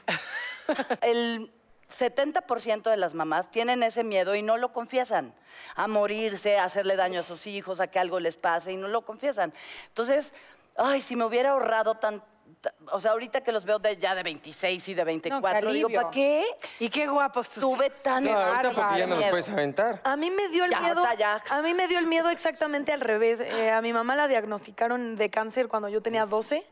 [1.01, 1.51] el
[1.91, 5.33] 70% de las mamás tienen ese miedo y no lo confiesan.
[5.75, 8.87] A morirse, a hacerle daño a sus hijos, a que algo les pase y no
[8.87, 9.53] lo confiesan.
[9.87, 10.33] Entonces,
[10.77, 12.23] ay, si me hubiera ahorrado tan...
[12.61, 15.87] ta- O sea, ahorita que los veo de, ya de 26 y de 24, digo,
[15.87, 16.01] alivio.
[16.01, 16.45] ¿para qué
[16.79, 20.01] Y qué guapos tus tuve tan No, ahorita porque ya no los puedes aventar.
[20.03, 21.03] A mí me dio el Ya, miedo.
[21.17, 21.41] ya.
[21.49, 23.39] A mí me dio el miedo exactamente al revés.
[23.39, 26.63] Eh, a mi mamá la diagnosticaron de cáncer cuando yo tenía 12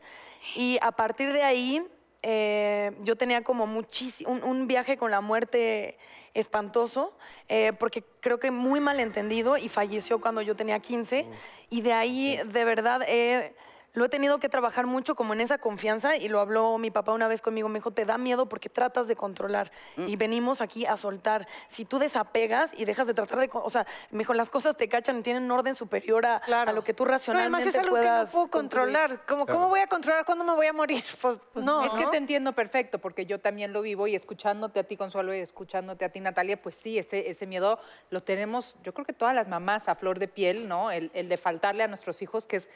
[0.55, 1.85] y a partir de ahí
[2.23, 5.97] eh, yo tenía como muchísimo un, un viaje con la muerte
[6.33, 7.13] espantoso
[7.47, 11.25] eh, porque creo que muy mal entendido y falleció cuando yo tenía 15
[11.69, 13.53] y de ahí de verdad eh,
[13.93, 17.11] lo he tenido que trabajar mucho como en esa confianza y lo habló mi papá
[17.11, 20.85] una vez conmigo, me dijo, te da miedo porque tratas de controlar y venimos aquí
[20.85, 21.47] a soltar.
[21.67, 24.87] Si tú desapegas y dejas de tratar de, o sea, me dijo, las cosas te
[24.87, 27.75] cachan y tienen un orden superior a, a lo que tú No, racionalmente además es
[27.75, 29.25] algo que no puedo controlar.
[29.25, 31.03] ¿Cómo, ¿Cómo voy a controlar cuándo me voy a morir?
[31.21, 31.83] Pues no.
[31.83, 35.33] Es que te entiendo perfecto, porque yo también lo vivo y escuchándote a ti, Consuelo,
[35.33, 39.13] y escuchándote a ti, Natalia, pues sí, ese, ese miedo lo tenemos, yo creo que
[39.13, 40.91] todas las mamás a flor de piel, ¿no?
[40.91, 42.69] El, el de faltarle a nuestros hijos, que es,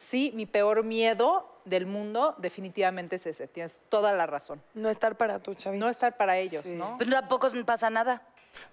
[0.00, 4.60] sí, mi peor miedo del mundo definitivamente es ese, tienes toda la razón.
[4.74, 5.84] No estar para tu chavito.
[5.84, 6.96] No estar para ellos, ¿no?
[6.98, 8.22] Pero tampoco pasa nada.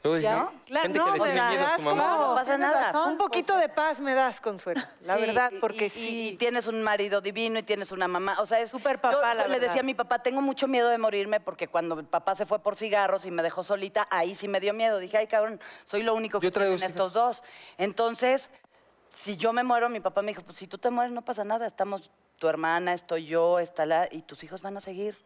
[0.04, 0.50] ¿Ya?
[0.66, 2.12] Claro, que no, le o tiene sea, miedo a das su mamá.
[2.14, 2.84] como- No pasa nada.
[2.86, 3.12] razón.
[3.12, 4.82] Un poquito de paz me das, Consuelo.
[5.02, 6.28] La Sí, verdad, porque y- sí.
[6.30, 8.38] Y tienes un marido divino y tienes una mamá.
[8.40, 9.60] O sea, es Súper papá, yo la le verdad.
[9.68, 12.58] decía a mi papá, tengo mucho miedo de morirme porque cuando el papá se fue
[12.58, 14.98] por cigarros y me dejó solita, ahí sí me dio miedo.
[14.98, 17.44] Dije, ay, cabrón, soy lo único que tienen estos dos.
[17.78, 18.50] Entonces,
[19.14, 21.44] si yo me muero, mi papá me dijo, pues si tú te mueres no pasa
[21.44, 21.66] nada.
[21.66, 24.08] Estamos tu hermana, estoy yo, está la...
[24.12, 25.18] Y tus hijos van a seguir.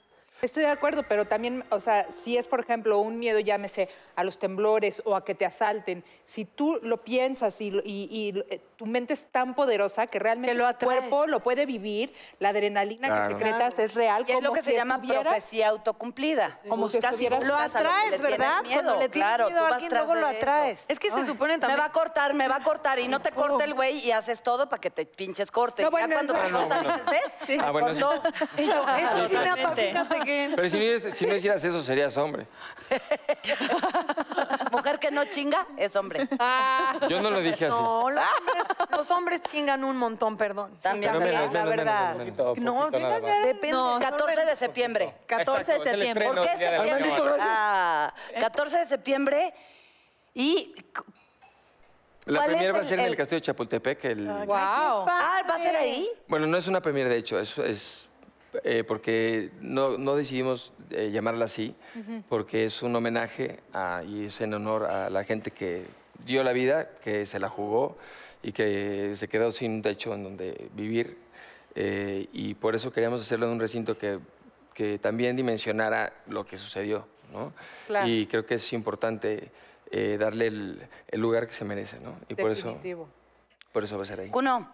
[0.41, 4.23] Estoy de acuerdo, pero también, o sea, si es, por ejemplo, un miedo, llámese a
[4.23, 8.87] los temblores o a que te asalten, si tú lo piensas y, y, eh, tu
[8.87, 13.07] mente es tan poderosa que realmente Que lo tu cuerpo lo puede vivir, la adrenalina
[13.09, 13.27] Claro.
[13.37, 14.25] que secretas es real.
[14.27, 16.57] Y es lo como que se si llama estuvieras- profecía autocumplida.
[16.67, 18.63] Como si Buscas estuvieras- Lo atraes, ¿verdad?
[18.63, 18.73] miedo.
[18.81, 20.85] Cuando le tienes claro, miedo tú a alguien, luego lo atraes.
[20.87, 21.79] Es que se supone Me también...
[21.79, 24.41] va a cortar, me va a cortar y no te corta el güey y haces
[24.41, 25.84] todo para que te pinches corte.
[25.84, 27.59] No, ya bueno, cuando eso- te Ah, no, cortan, ¿ves?
[27.61, 28.01] Ah, bueno, sí.
[28.01, 28.29] Cortó.
[28.57, 30.51] Y yo, eso sí me fíjate que...
[30.55, 32.47] Pero si no, hicieras- si no hicieras eso, serías hombre.
[34.71, 36.27] Mujer que no chinga es hombre.
[37.09, 37.75] Yo no lo dije así.
[37.75, 40.77] No, los hombres, los hombres chingan un montón, perdón.
[40.81, 41.11] También.
[41.13, 42.15] Pero menos, la menos, verdad.
[42.15, 42.37] menos, menos.
[42.47, 43.45] Poquito, No, poquito nada más.
[43.45, 43.71] Depende.
[43.71, 45.13] No, 14 de septiembre.
[45.27, 46.25] 14 de Exacto, es el septiembre.
[46.25, 47.23] estreno, ¿Por qué día de la septiembre?
[47.23, 47.37] cámara.
[47.41, 49.53] Ah, 14 de septiembre
[50.33, 50.75] y
[52.25, 54.05] La ¿Cuál es premier va a el- ser en el el- Castillo de Chapultepec.
[54.05, 54.27] El...
[54.27, 54.53] Wow.
[54.55, 56.07] Ah, ¿va a ser ahí?
[56.27, 58.07] Bueno, no es una premier, de hecho, es, es,
[58.64, 61.76] eh, porque no, no decidimos eh, llamarla así,
[62.30, 65.86] porque es un homenaje a- y es en honor a la gente que
[66.26, 67.97] dio la vida, que se la jugó
[68.43, 71.18] y que se quedó sin un techo en donde vivir.
[71.76, 74.20] eh, y por eso queríamos hacerlo en un recinto que,
[74.74, 77.08] que también dimensionara lo que sucedió.
[77.32, 77.54] ¿no?
[77.88, 78.10] Claro.
[78.10, 79.49] Y creo que es importante
[79.89, 81.97] eh, darle el, el lugar que se merece.
[82.02, 82.18] ¿no?
[82.28, 83.08] Y por eso, Definitivo.
[83.72, 84.30] por eso va a ser ahí.
[84.30, 84.70] Cuno,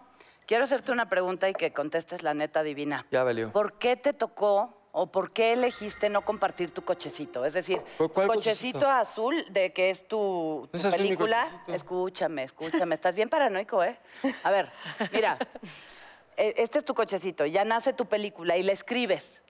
[0.48, 3.06] quiero hacerte una pregunta y que contestes la neta divina.
[3.12, 3.52] Ya valió.
[3.52, 7.44] ¿Por qué te tocó o por qué elegiste no compartir tu cochecito?
[7.44, 8.88] Es decir, ¿Cu- cuál cochecito, cochecito?
[8.88, 11.46] azul de que es tu, tu ¿No es azul mi película.
[11.68, 12.94] Escúchame, escúchame.
[12.94, 13.98] Estás bien paranoico, ¿eh?
[14.42, 14.70] A ver,
[15.12, 15.38] mira.
[16.38, 19.42] eh, Este es tu cochecito, ya nace tu película y la escribes.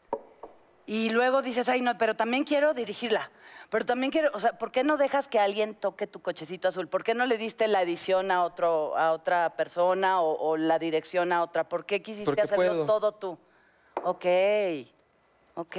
[0.88, 3.30] Y luego dices, ay, no, pero también quiero dirigirla.
[3.68, 6.88] Pero también quiero, o sea, ¿por qué no dejas que alguien toque tu cochecito azul?
[6.88, 10.78] ¿Por qué no le diste la edición a, otro, a otra persona o, o la
[10.78, 11.68] dirección a otra?
[11.68, 12.86] ¿Por qué quisiste Porque hacerlo puedo.
[12.86, 13.38] todo tú?
[14.02, 14.24] Ok,
[15.56, 15.76] ok.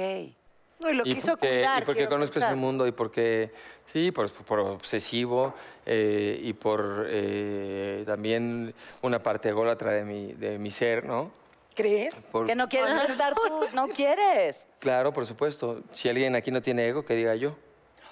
[0.78, 1.82] No, y lo y quiso porque, cuidar.
[1.82, 2.52] y porque conozco pensar.
[2.52, 3.52] ese mundo y porque,
[3.92, 5.54] sí, por, por obsesivo
[5.86, 11.39] eh, y por eh, también una parte ególatra de mi, de mi ser, ¿no?
[11.80, 12.14] ¿Crees?
[12.32, 13.42] Por- Que no quieres estar tú,
[13.74, 14.64] no quieres.
[14.78, 15.82] Claro, por supuesto.
[15.92, 17.56] Si alguien aquí no tiene ego, que diga yo.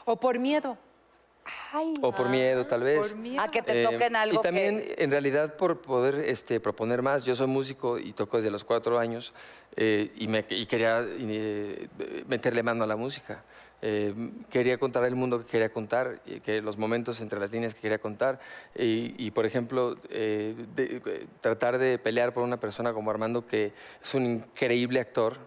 [0.04, 0.76] O por miedo.
[2.02, 2.98] O por miedo, tal vez.
[3.08, 3.40] por miedo.
[3.42, 4.96] A que te Eh, toquen algo Y también, que...
[5.02, 7.24] en realidad, por poder este, proponer más.
[7.24, 9.32] Yo soy músico y toco desde los cuatro años
[9.76, 11.88] eh, y, me, y quería eh,
[12.26, 13.42] meterle mano a la música.
[13.80, 14.12] Eh,
[14.50, 17.98] quería contar el mundo que quería contar, que los momentos entre las líneas que quería
[17.98, 18.40] contar.
[18.74, 20.54] Y, por ejemplo, eh,
[21.40, 23.72] tratar de pelear por una persona como Armando, que
[24.02, 25.38] es un increíble actor.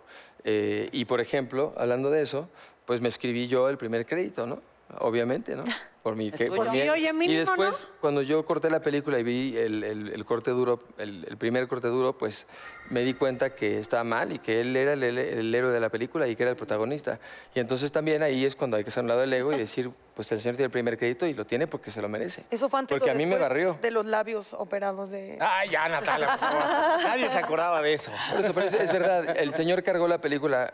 [0.43, 2.49] Eh, y, por ejemplo, hablando de eso,
[2.85, 4.61] pues me escribí yo el primer crédito, ¿no?
[4.99, 5.63] Obviamente, ¿no?
[6.01, 9.55] Por mi, que, por mi- oye, y después, cuando yo corté la película y vi
[9.55, 12.47] el, el- el corte duro, el, el primer corte duro, pues
[12.89, 15.79] me di cuenta que estaba mal y que él era el, el- el héroe de
[15.79, 17.19] la película y que era el protagonista.
[17.53, 19.91] Y entonces también ahí es cuando hay que hacer un lado del ego y decir,
[20.15, 22.45] pues el señor tiene el primer crédito y lo tiene porque se lo merece.
[22.49, 23.77] Eso fue antes Porque o a mí me barrió.
[23.79, 25.37] De los labios operados de...
[25.39, 26.63] Ay, ya, Natalia, por favor.
[27.03, 28.11] Nadie se acordaba de eso.
[28.31, 30.73] Por eso, pero es, es verdad, el señor cargó la película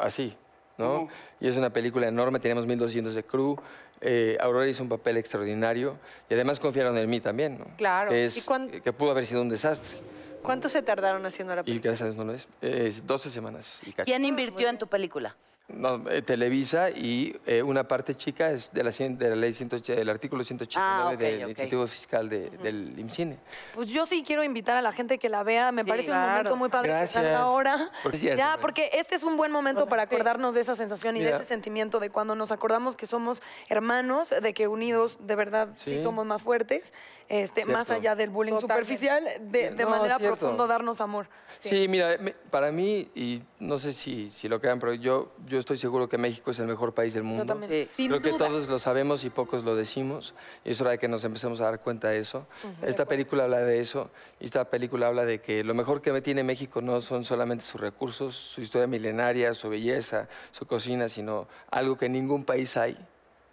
[0.00, 0.34] así,
[0.78, 1.08] ¿no?
[1.40, 3.56] Y es una película enorme, teníamos 1200 de crew.
[4.04, 5.96] eh, Aurora hizo un papel extraordinario
[6.28, 7.66] y además confiaron en mí también, ¿no?
[7.76, 8.10] Claro.
[8.10, 9.96] Que, es- ¿Y cuán- que pudo haber sido un desastre.
[10.42, 11.90] ¿Cuánto se tardaron haciendo la Y película?
[11.90, 12.48] gracias a Dios no lo es.
[12.60, 14.10] Es 12 semanas y casi.
[14.10, 15.36] ¿Quién invirtió en tu película?
[15.68, 19.54] No, eh, Televisa y eh, una parte chica es de la, cien- de la ley
[19.54, 21.48] 180, del artículo 189 Ah, ok, del ok.
[21.50, 23.38] incentivo fiscal de- del IMCINE.
[23.72, 25.72] Pues yo sí quiero invitar a la gente que la vea.
[25.72, 26.32] Me Sí, parece un claro.
[26.32, 27.12] momento muy padre que Gracias.
[27.24, 27.90] salga ahora.
[28.02, 28.60] Por cierto, ya, María.
[28.60, 32.00] porque este es un buen momento para acordarnos de esa sensación y de ese sentimiento
[32.00, 36.02] de cuando nos acordamos que somos hermanos, de que unidos de verdad sí, Sí.
[36.02, 36.92] somos más fuertes,
[37.28, 38.00] este, más Cierto.
[38.02, 38.92] allá del bullying Totalmente.
[38.94, 40.36] superficial, de, de No, manera cierto.
[40.38, 41.28] profunda darnos amor.
[41.60, 45.58] Sí, mira, me- para mí, y no sé si, si lo crean, pero yo, yo
[45.58, 47.44] estoy seguro que México es el mejor país del mundo.
[47.44, 47.70] también.
[47.70, 47.88] Sí.
[47.94, 48.48] Sin Creo que duda.
[48.48, 50.34] todos lo sabemos y pocos lo decimos.
[50.64, 52.46] Y es hora de que nos empecemos a dar cuenta de eso.
[52.80, 54.10] Esta película habla de eso.
[54.40, 57.80] Y esta película habla de que lo mejor que tiene México no son solamente sus
[57.80, 62.96] recursos, su historia milenaria, su belleza, su cocina, sino algo que en ningún país hay,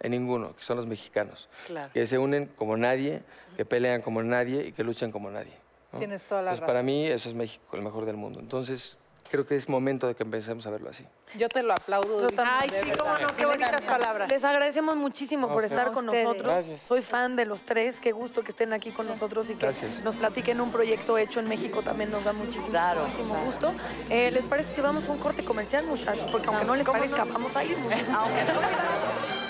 [0.00, 1.50] en ninguno, que son los mexicanos.
[1.66, 1.92] Claro.
[1.92, 3.22] Que se unen como nadie,
[3.56, 5.52] que pelean como nadie y que luchan como nadie.
[5.92, 5.98] ¿no?
[5.98, 8.40] Tienes toda la Entonces, para mí eso es México, el mejor del mundo.
[8.40, 8.96] Entonces,
[9.30, 11.06] creo que es momento de que empecemos a verlo así.
[11.38, 12.20] Yo te lo aplaudo.
[12.22, 14.28] durísimo, Ay, de sí, cómo no, qué bonitas palabras.
[14.28, 16.24] Les agradecemos muchísimo por estar con ustedes.
[16.24, 16.52] nosotros.
[16.52, 16.80] Gracias.
[16.82, 18.00] Soy fan de los tres.
[18.00, 20.02] Qué gusto que estén aquí con nosotros y que Gracias.
[20.02, 21.80] nos platiquen un proyecto hecho en México.
[21.82, 23.46] También nos da muchísimo, Claro, muchísimo claro.
[23.46, 23.74] gusto.
[24.10, 26.28] Eh, ¿Les parece si vamos a un corte comercial, muchachos?
[26.32, 27.76] Porque aunque no les parezca, vamos a ir.
[28.12, 29.49] Aunque no.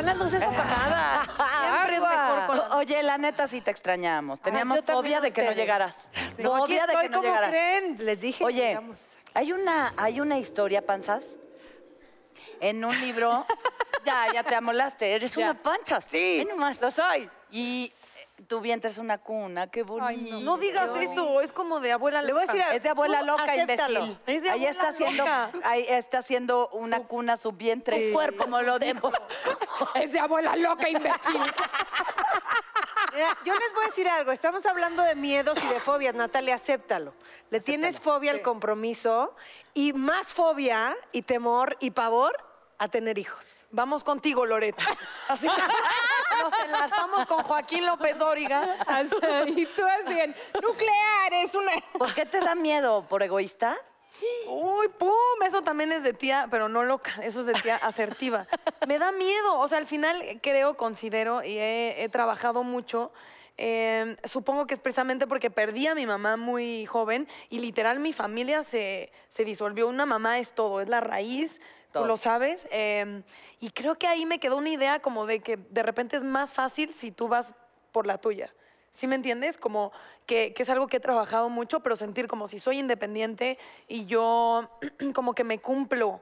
[0.00, 1.28] Están las luces apagadas.
[1.36, 4.40] Siempre es mejor con Oye, la neta sí te extrañamos.
[4.40, 5.64] Teníamos yo también fobia a de que no ustedes.
[5.64, 5.96] llegaras.
[6.38, 7.50] No, aquí Fobia de estoy, que no ¿cómo llegaras.
[7.50, 7.96] creen?
[8.00, 9.00] Les dije que Oye, llegamos.
[9.34, 11.26] hay una, hay una historia, Panzas,
[12.60, 13.46] en un libro.
[14.04, 15.14] ya, ya te amolaste.
[15.14, 15.50] Eres Ya.
[15.50, 16.00] una pancha.
[16.00, 16.46] Sí.
[16.48, 17.28] nomás lo soy.
[17.50, 17.92] Y
[18.46, 19.66] tu vientre es una cuna.
[19.70, 20.40] Qué bonito.
[20.40, 22.52] No digas eso, es como de abuela Le voy a loca.
[22.54, 24.00] decir a- Es de abuela loca, acéptalo.
[24.06, 24.20] imbécil.
[24.26, 25.50] Es de ahí abuela está haciendo, loca.
[25.64, 28.12] ahí está haciendo una cuna su vientre.
[28.12, 29.10] cuerpo, como lo dijo.
[29.94, 31.40] Es de abuela loca, imbécil.
[33.14, 34.30] Mira, yo les voy a decir algo.
[34.32, 36.14] Estamos hablando de miedos y de fobias.
[36.14, 37.14] Natalia, acéptalo.
[37.50, 39.34] Le tienes fobia al compromiso
[39.74, 42.36] y más fobia y temor y pavor
[42.78, 43.57] a tener hijos.
[43.70, 44.82] Vamos contigo, Loreto.
[45.28, 48.76] Así nos enlazamos con Joaquín López Dóriga.
[49.46, 51.72] y tú así, en, nuclear es una...
[51.98, 53.04] ¿Por qué te da miedo?
[53.08, 53.76] ¿Por egoísta?
[54.46, 58.46] Uy, pum, eso también es de tía, pero no loca, eso es de tía asertiva.
[58.86, 63.12] Me da miedo, o sea, al final creo, considero y he, he trabajado mucho.
[63.58, 68.12] eh, supongo que es precisamente porque perdí a mi mamá muy joven y literal mi
[68.12, 69.88] familia se, se disolvió.
[69.88, 71.60] Una mamá es todo, es la raíz,
[71.92, 72.06] Todo.
[72.06, 72.66] lo sabes.
[72.70, 73.22] eh,
[73.60, 76.52] y creo que ahí me quedó una idea como de que de repente es más
[76.52, 77.52] fácil si tú vas
[77.92, 78.52] por la tuya.
[78.92, 79.58] ¿Sí me entiendes?
[79.58, 79.92] Como
[80.26, 84.06] que, que es algo que he trabajado mucho, pero sentir como si soy independiente y
[84.06, 84.68] yo
[85.14, 86.20] como que me cumplo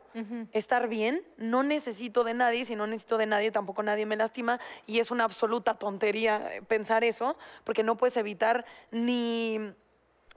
[0.53, 4.61] estar bien, no necesito de nadie, si no necesito de nadie, tampoco nadie me lastima
[4.87, 9.59] y es una absoluta tontería eh, pensar eso, porque no puedes evitar ni,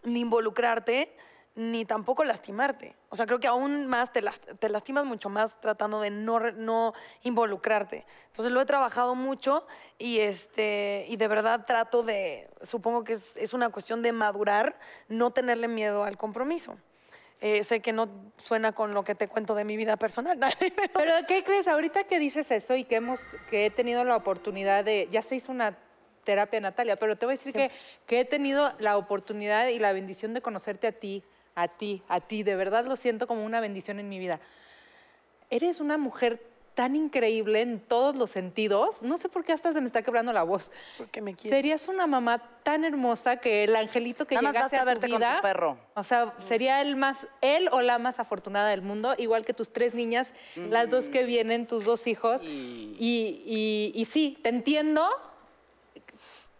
[0.03, 1.13] ni involucrarte
[1.55, 2.95] ni tampoco lastimarte.
[3.09, 6.39] O sea, creo que aún más te, las- te lastimas mucho más tratando de no,
[6.51, 6.93] no
[7.23, 8.05] involucrarte.
[8.27, 9.65] Entonces lo he trabajado mucho
[9.97, 14.79] y, este, y de verdad trato de, supongo que es, es una cuestión de madurar,
[15.09, 16.77] no tenerle miedo al compromiso.
[17.41, 18.09] Eh, sé que no
[18.43, 21.67] suena con lo que te cuento de mi vida personal, pero Pero ¿qué crees?
[21.69, 25.35] Ahorita que dices eso y que hemos, que he tenido la oportunidad de, ya se
[25.37, 25.77] hizo una
[26.25, 27.71] terapia Natalia, pero te voy a decir que,
[28.05, 31.23] que he tenido la oportunidad y la bendición de conocerte a ti,
[31.62, 34.39] a ti, a ti, de verdad lo siento como una bendición en mi vida.
[35.49, 36.41] Eres una mujer
[36.76, 40.32] tan increíble en todos los sentidos, no sé por qué hasta se me está quebrando
[40.32, 40.72] la voz.
[40.97, 41.57] porque me quieres.
[41.57, 45.01] Serías una mamá tan hermosa que el angelito que Nada más llegase basta a tu
[45.01, 45.78] verte con vida, tu perro.
[45.95, 49.74] o sea, sería el más, él o la más afortunada del mundo, igual que tus
[49.74, 52.41] tres niñas, las dos que vienen, tus dos hijos.
[52.43, 52.95] Y,
[53.45, 55.05] y- y sí, te entiendo,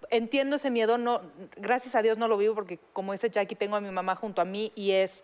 [0.10, 1.22] entiendo ese miedo, no,
[1.56, 4.42] gracias a Dios no lo vivo porque como dice Jackie, tengo a mi mamá junto
[4.42, 5.24] a mí y es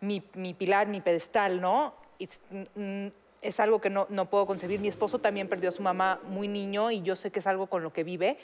[0.00, 1.94] mi, mi pilar, mi pedestal, ¿no?
[2.18, 2.40] Y es,
[2.74, 3.06] mm,
[3.42, 4.80] es algo que no, no puedo concebir.
[4.80, 7.66] Mi esposo también perdió a su mamá muy niño y yo sé que es algo
[7.66, 8.38] con lo que vive,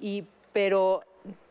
[0.00, 1.02] y, pero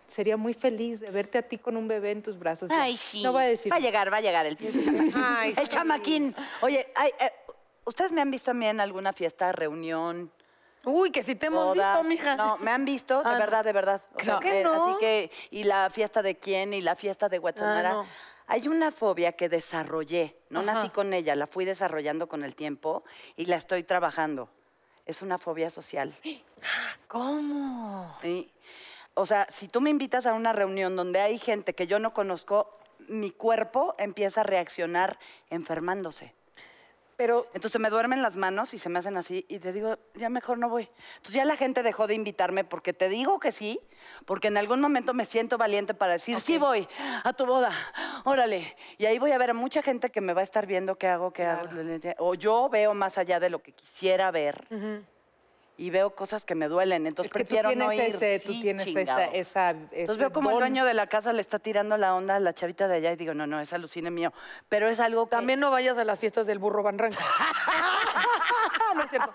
[0.08, 2.70] sería muy feliz de verte a ti con un bebé en tus brazos.
[2.72, 3.22] Ay, sí.
[3.24, 3.72] No voy a decir.
[3.72, 5.12] Va a llegar, va a llegar el chamaquín.
[5.16, 5.68] Ay, el sí.
[5.68, 6.36] chamaquín.
[6.62, 7.32] Oye, ay, eh,
[7.84, 10.32] ¿ustedes me han visto a mí en alguna fiesta, reunión?
[10.90, 12.38] Uy, que si te hemos visto, mija.
[12.38, 14.02] No, me han visto, de Ah, verdad, de verdad.
[14.14, 14.72] O Creo que eh, no.
[14.72, 17.90] Así que, y la fiesta de quién, y la fiesta de Guatemala.
[17.90, 18.06] Ah, no.
[18.48, 23.04] Hay una fobia que desarrollé, no nací con ella, la fui desarrollando con el tiempo
[23.36, 24.50] y la estoy trabajando.
[25.06, 26.14] Es una fobia social.
[27.10, 28.18] ¿Cómo?
[28.22, 28.50] ¿sí?
[29.16, 32.14] O sea, si tú me invitas a una reunión donde hay gente que yo no
[32.14, 32.72] conozco,
[33.10, 35.20] mi cuerpo empieza a reaccionar
[35.50, 36.34] enfermándose.
[37.18, 40.30] Pero Entonces me duermen las manos y se me hacen así y te digo, ya
[40.30, 40.88] mejor no voy.
[41.18, 43.80] Entonces ya la gente dejó de invitarme porque te digo que sí,
[44.26, 46.88] porque en algún momento me siento valiente para decir, sí voy
[47.24, 47.72] a tu boda,
[48.24, 48.76] órale.
[48.99, 51.07] Y ahí voy a ver a mucha gente que me va a estar viendo qué
[51.07, 51.70] hago, qué hago.
[52.20, 54.68] O yo veo más allá de lo que quisiera ver
[55.80, 58.01] y veo cosas que me duelen, entonces es que tú prefiero tienes, no ir.
[58.15, 59.19] ese, tú Sí, tienes chingado.
[59.19, 62.36] esa, esa, Entonces veo como el dueño de la casa le está tirando la onda
[62.38, 64.34] a la chavita de allá y digo, no, no, es alucine mío.
[64.69, 65.32] Pero es algo que...
[65.32, 67.17] también no vayas a las fiestas del burro Van Ranco.
[68.95, 69.34] no es cierto.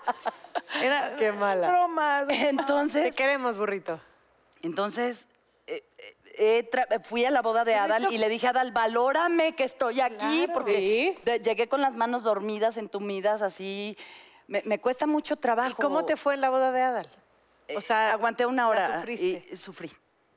[0.81, 1.67] Era Qué mala.
[1.69, 2.27] Bromas.
[2.27, 3.99] Te Entonces, queremos, burrito.
[4.61, 5.25] entonces
[5.67, 5.83] eh,
[6.37, 9.63] eh, eh, fui a la boda de Adal y le dije a Adal, valórame que
[9.63, 11.17] estoy aquí, porque Sí.
[11.23, 13.97] de- llegué con las manos dormidas, entumidas, así.
[14.47, 15.75] Me, me cuesta mucho trabajo.
[15.79, 17.09] ¿Y cómo te fue en la boda de Adal?
[17.75, 19.45] O sea, aguanté una hora sufriste.
[19.51, 19.91] y sufrí.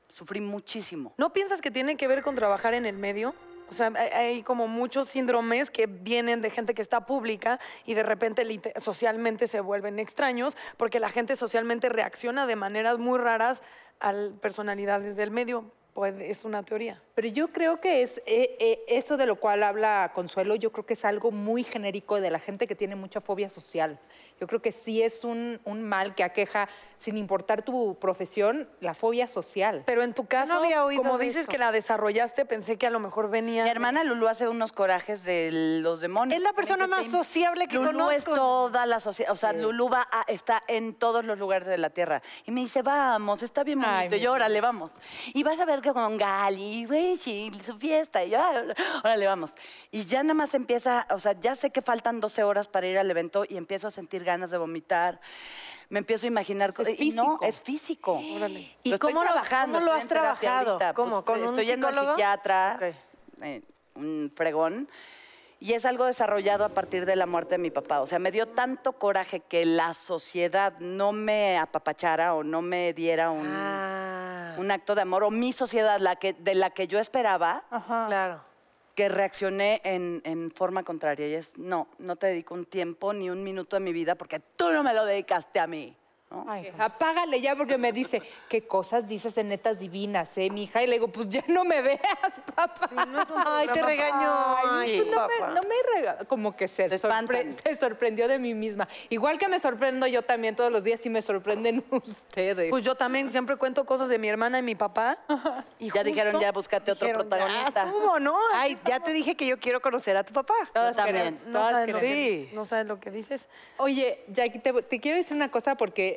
[0.09, 1.13] Sufrí muchísimo.
[1.17, 3.35] ¿No piensas que tiene que ver con trabajar en el medio?
[3.69, 8.03] O sea, hay, como muchos síndromes que vienen de gente que está pública y de
[8.03, 8.45] repente
[8.77, 13.61] socialmente se vuelven extraños porque la gente socialmente reacciona de maneras muy raras
[13.99, 15.65] a personalidades del medio.
[15.97, 17.01] Pues es una teoría.
[17.15, 20.85] Pero yo creo que es eh, eh, eso de lo cual habla Consuelo, yo creo
[20.85, 23.97] que es algo muy genérico de la gente que tiene mucha fobia social.
[24.39, 28.93] Yo creo que sí es un, un mal que aqueja, sin importar tu profesión, la
[28.93, 29.81] fobia social.
[29.87, 31.49] Pero en tu caso, había oído como dices eso.
[31.49, 33.63] que la desarrollaste, pensé que a lo mejor venía...
[33.63, 35.49] Mi hermana Lulu hace unos corajes de
[35.81, 36.37] los demonios.
[36.37, 38.33] Es la persona más "Te- sociable que Lulú es conozco".
[38.35, 39.31] toda la sociedad.
[39.31, 42.21] O sea, Lulú va a- está en todos los lugares de la tierra.
[42.45, 44.11] Y me dice, vamos, está bien Ay, bonito.
[44.11, 44.91] mi y yo, órale, vamos.
[45.33, 48.23] Y vas a ver que con Gali, güey, sí, su fiesta.
[48.23, 48.63] Y yo, "Ah,
[49.03, 49.51] órale, vamos.
[49.91, 52.97] Y ya nada más empieza, o sea, ya sé que faltan 12 horas para ir
[52.97, 55.19] al evento y empiezo a sentir ganas de vomitar.
[55.89, 56.99] Me empiezo a imaginar cosas.
[56.99, 58.19] Y no, es físico.
[58.83, 60.71] ¿Y Lo cómo lo- trabajando, cómo lo has trabajado?
[60.71, 60.93] ahorita.
[60.93, 61.23] ¿Cómo?
[61.23, 62.77] Pues, ¿Con un estoy yendo al psiquiatra,
[63.41, 63.61] eh,
[63.95, 64.89] un fregón.
[65.59, 68.01] Y es algo desarrollado a partir de la muerte de mi papá.
[68.01, 72.93] O sea, me dio tanto coraje que la sociedad no me apapachara o no me
[72.93, 74.06] diera un, Ah,
[74.57, 78.41] un acto de amor, o mi sociedad, la que, de la que yo esperaba, claro.
[78.95, 81.27] que reaccioné en, en forma contraria.
[81.27, 84.39] Y es, no, no te dedico un tiempo ni un minuto de mi vida porque
[84.39, 85.95] tú no me lo dedicaste a mí.
[86.29, 86.45] ¿No?
[86.47, 90.83] Ay, apágale ya porque me dice, ¿qué cosas dices en netas divinas, eh, mija?
[90.83, 91.99] Y le digo, pues ya no me veas,
[92.55, 92.89] papá.
[93.45, 94.57] Ay, te regañó.
[94.71, 98.87] Ay, pues no, me, no me rega- Como que se, sorpre- sorprendió de mí misma.
[99.09, 102.69] Igual que me sorprendo yo también todos los días y me sorprenden ustedes.
[102.69, 105.17] Pues yo también siempre cuento cosas de mi hermana y mi papá.
[105.79, 107.83] Y Ya dijeron, ya búscate otro dijeron, ya protagonista.
[107.83, 108.37] estuvo, ¿no?
[108.53, 110.53] Ay, ya te dije que yo quiero conocer a tu papá.
[110.73, 111.15] todas también.
[111.37, 112.01] queremos, No todas sabes, que.
[112.01, 112.49] Sí.
[112.53, 113.47] no sabes lo que dices.
[113.77, 116.16] Oye, Jackie, te, te quiero decir una cosa porque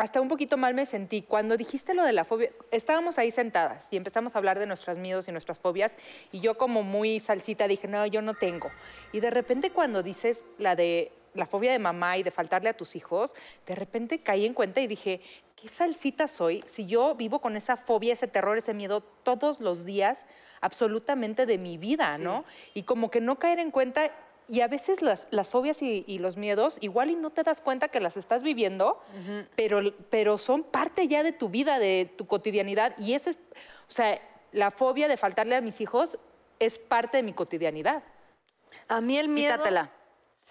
[0.00, 1.20] hasta un poquito mal me sentí.
[1.20, 4.96] Cuando dijiste lo de la fobia, estábamos ahí sentadas y empezamos a hablar de nuestros
[4.96, 5.94] miedos y nuestras fobias
[6.32, 8.70] y yo como muy salsita dije, no, yo no tengo.
[9.12, 12.76] Y de repente cuando dices la de la fobia de mamá y de faltarle a
[12.76, 13.34] tus hijos,
[13.66, 15.20] de repente caí en cuenta y dije,
[15.54, 19.84] ¿qué salsita soy si yo vivo con esa fobia, ese terror, ese miedo todos los
[19.84, 20.24] días
[20.62, 22.46] absolutamente de mi vida, ¿no?
[22.72, 24.10] Y como que no caer en cuenta
[24.50, 27.60] y a veces las, las fobias y, y los miedos, igual y no te das
[27.60, 29.00] cuenta que las estás viviendo,
[29.54, 29.80] pero,
[30.10, 32.94] pero son parte ya de tu vida, de tu cotidianidad.
[32.98, 33.38] Y ese es,
[33.88, 34.20] o sea,
[34.50, 36.18] la fobia de faltarle a mis hijos
[36.58, 38.02] es parte de mi cotidianidad.
[38.88, 39.52] A mí el miedo...
[39.52, 39.92] Quítatela.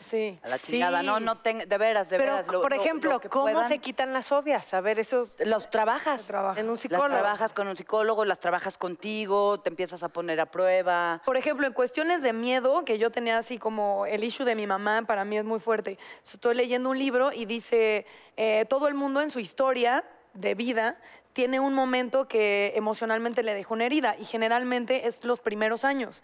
[0.10, 0.40] Sí.
[0.44, 0.72] A la Sí.
[0.74, 1.04] chingada.
[1.04, 2.48] No, no tengo, de veras, de Pero, veras.
[2.48, 3.68] lo- por lo- ejemplo, lo ¿cómo puedan.
[3.68, 4.74] se quitan las fobias?
[4.74, 6.26] A ver, eso Los trabajas.
[6.26, 6.60] trabaja.
[6.60, 7.08] en un Las psicólogo.
[7.10, 11.22] trabajas con un psicólogo, las trabajas contigo, te empiezas a poner a prueba.
[11.26, 14.66] Por ejemplo, en cuestiones de miedo, que yo tenía así como el issue de mi
[14.68, 15.98] mamá, para mí es muy fuerte.
[16.24, 18.06] Estoy leyendo un libro y dice,
[18.38, 20.98] eh, todo el mundo en su historia de vida
[21.34, 26.22] tiene un momento que emocionalmente le dejó una herida y generalmente es los primeros años.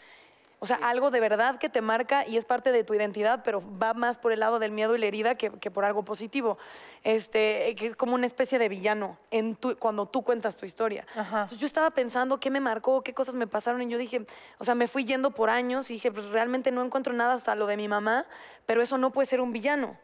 [0.66, 3.62] O sea, algo de verdad que te marca y es parte de tu identidad, pero
[3.78, 6.58] va más por el lado del miedo y la herida que, que por algo positivo.
[7.04, 11.06] Este, que es como una especie de villano en tu- cuando tú cuentas tu historia.
[11.44, 14.26] Entonces yo estaba pensando qué me marcó, qué cosas me pasaron y yo dije,
[14.58, 17.54] o sea, me fui yendo por años y dije, pues, realmente no encuentro nada hasta
[17.54, 18.26] lo de mi mamá,
[18.66, 19.98] pero eso no puede ser un villano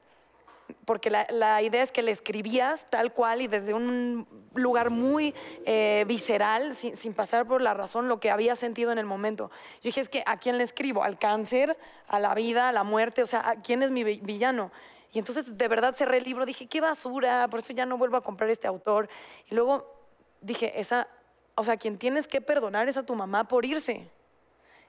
[0.85, 5.33] porque la, idea es que le escribías tal cual y desde un lugar muy
[5.65, 9.49] eh, visceral, sin, pasar por la razón, lo que había sentido en el momento.
[9.75, 11.03] Yo dije, es que ¿a quién le escribo?
[11.03, 11.77] ¿Al cáncer?
[12.07, 12.69] ¿A la vida?
[12.69, 13.23] ¿A la muerte?
[13.23, 14.71] O sea, ¿a quién es mi vi- villano?
[15.13, 18.17] Y entonces de verdad cerré el libro, dije, qué basura, por eso ya no vuelvo
[18.17, 19.09] a comprar este autor.
[19.49, 19.93] Y luego
[20.39, 21.07] dije, esa,
[21.55, 24.09] o sea, quien tienes que perdonar es a tu mamá por irse.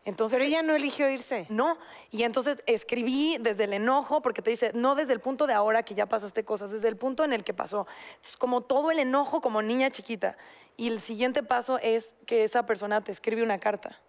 [0.04, 1.46] Entonces, Pero ella no eligió irse.
[1.48, 1.78] no,
[2.10, 5.84] y entonces escribí desde el enojo, porque te dice, no desde el punto de ahora
[5.84, 7.86] que ya pasaste cosas, desde el punto en el que pasó.
[8.16, 10.36] Entonces, como todo el enojo como niña chiquita.
[10.76, 14.00] Y el siguiente paso es que esa persona te escribe una carta.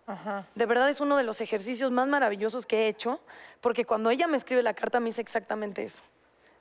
[0.55, 3.19] De verdad es uno de los ejercicios más maravillosos que he hecho,
[3.61, 6.01] porque cuando ella me escribe la carta me dice exactamente eso.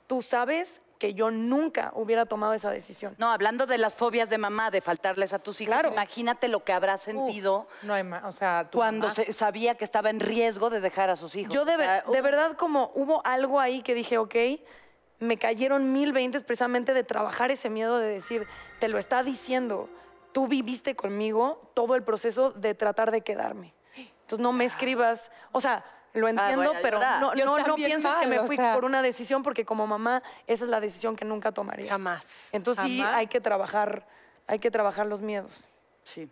[0.05, 3.13] Tú sabes que yo nunca hubiera tomado esa decisión.
[3.17, 5.89] No, hablando de las fobias de mamá, de faltarles a tus hijos, Claro.
[5.91, 10.21] imagínate lo que habrá sentido No hay o sea, cuando se- sabía que estaba en
[10.21, 11.53] riesgo de dejar a sus hijos.
[11.53, 14.33] Yo de, O sea, ver- de verdad como hubo algo ahí que dije, ok,
[15.19, 18.47] me cayeron mil veintes precisamente de trabajar ese miedo de decir,
[18.79, 19.89] te lo está diciendo,
[20.31, 23.73] tú viviste conmigo todo el proceso de tratar de quedarme.
[24.21, 25.83] Entonces no me escribas, o sea,
[26.13, 28.73] lo entiendo, voy a pero no, no, no pienses que me o fui sea.
[28.73, 31.89] por una decisión porque como mamá esa es la decisión que nunca tomaría.
[31.89, 32.49] Jamás.
[32.51, 34.05] Entonces sí hay que trabajar,
[34.47, 35.69] hay que trabajar los miedos.
[36.03, 36.29] Sí.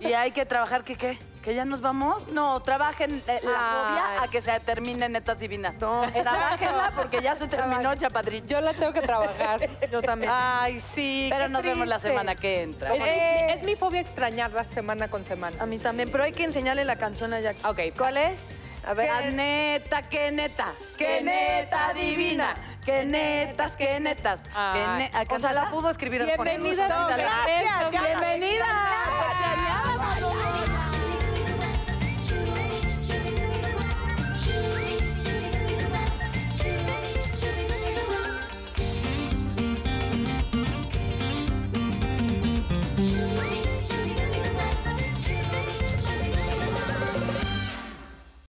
[0.00, 1.18] Y hay que trabajar, ¿que qué?
[1.42, 2.28] ¿Que ya nos vamos?
[2.28, 5.74] No, trabajen eh, la fobia a que se termine Netas Divinas.
[5.80, 6.02] No.
[6.12, 8.46] Trabajenla porque ya se terminó, chapadrito.
[8.46, 9.60] Yo la tengo que trabajar.
[9.92, 10.30] Yo también.
[10.34, 11.28] Ay, sí.
[11.30, 12.94] Pero qué nos vemos la semana que entra.
[12.94, 13.08] Es, mi,
[13.52, 15.56] es mi fobia extrañarla semana con semana.
[15.60, 17.64] A mí también, pero hay que enseñarle la canción a Jackie.
[17.66, 18.42] Ok, ¿Cuál es?
[18.84, 19.08] A ver.
[19.10, 20.72] ¡Qué neta, qué neta!
[20.96, 22.54] ¡Qué neta divina!
[22.84, 24.40] ¡Qué netas, qué netas!
[24.42, 24.98] ¡Qué Ay.
[24.98, 27.88] ne- ¿a qué O sea, la pudo escribir Bienvenida ¡Bienvenida!
[27.90, 28.66] bienvenida.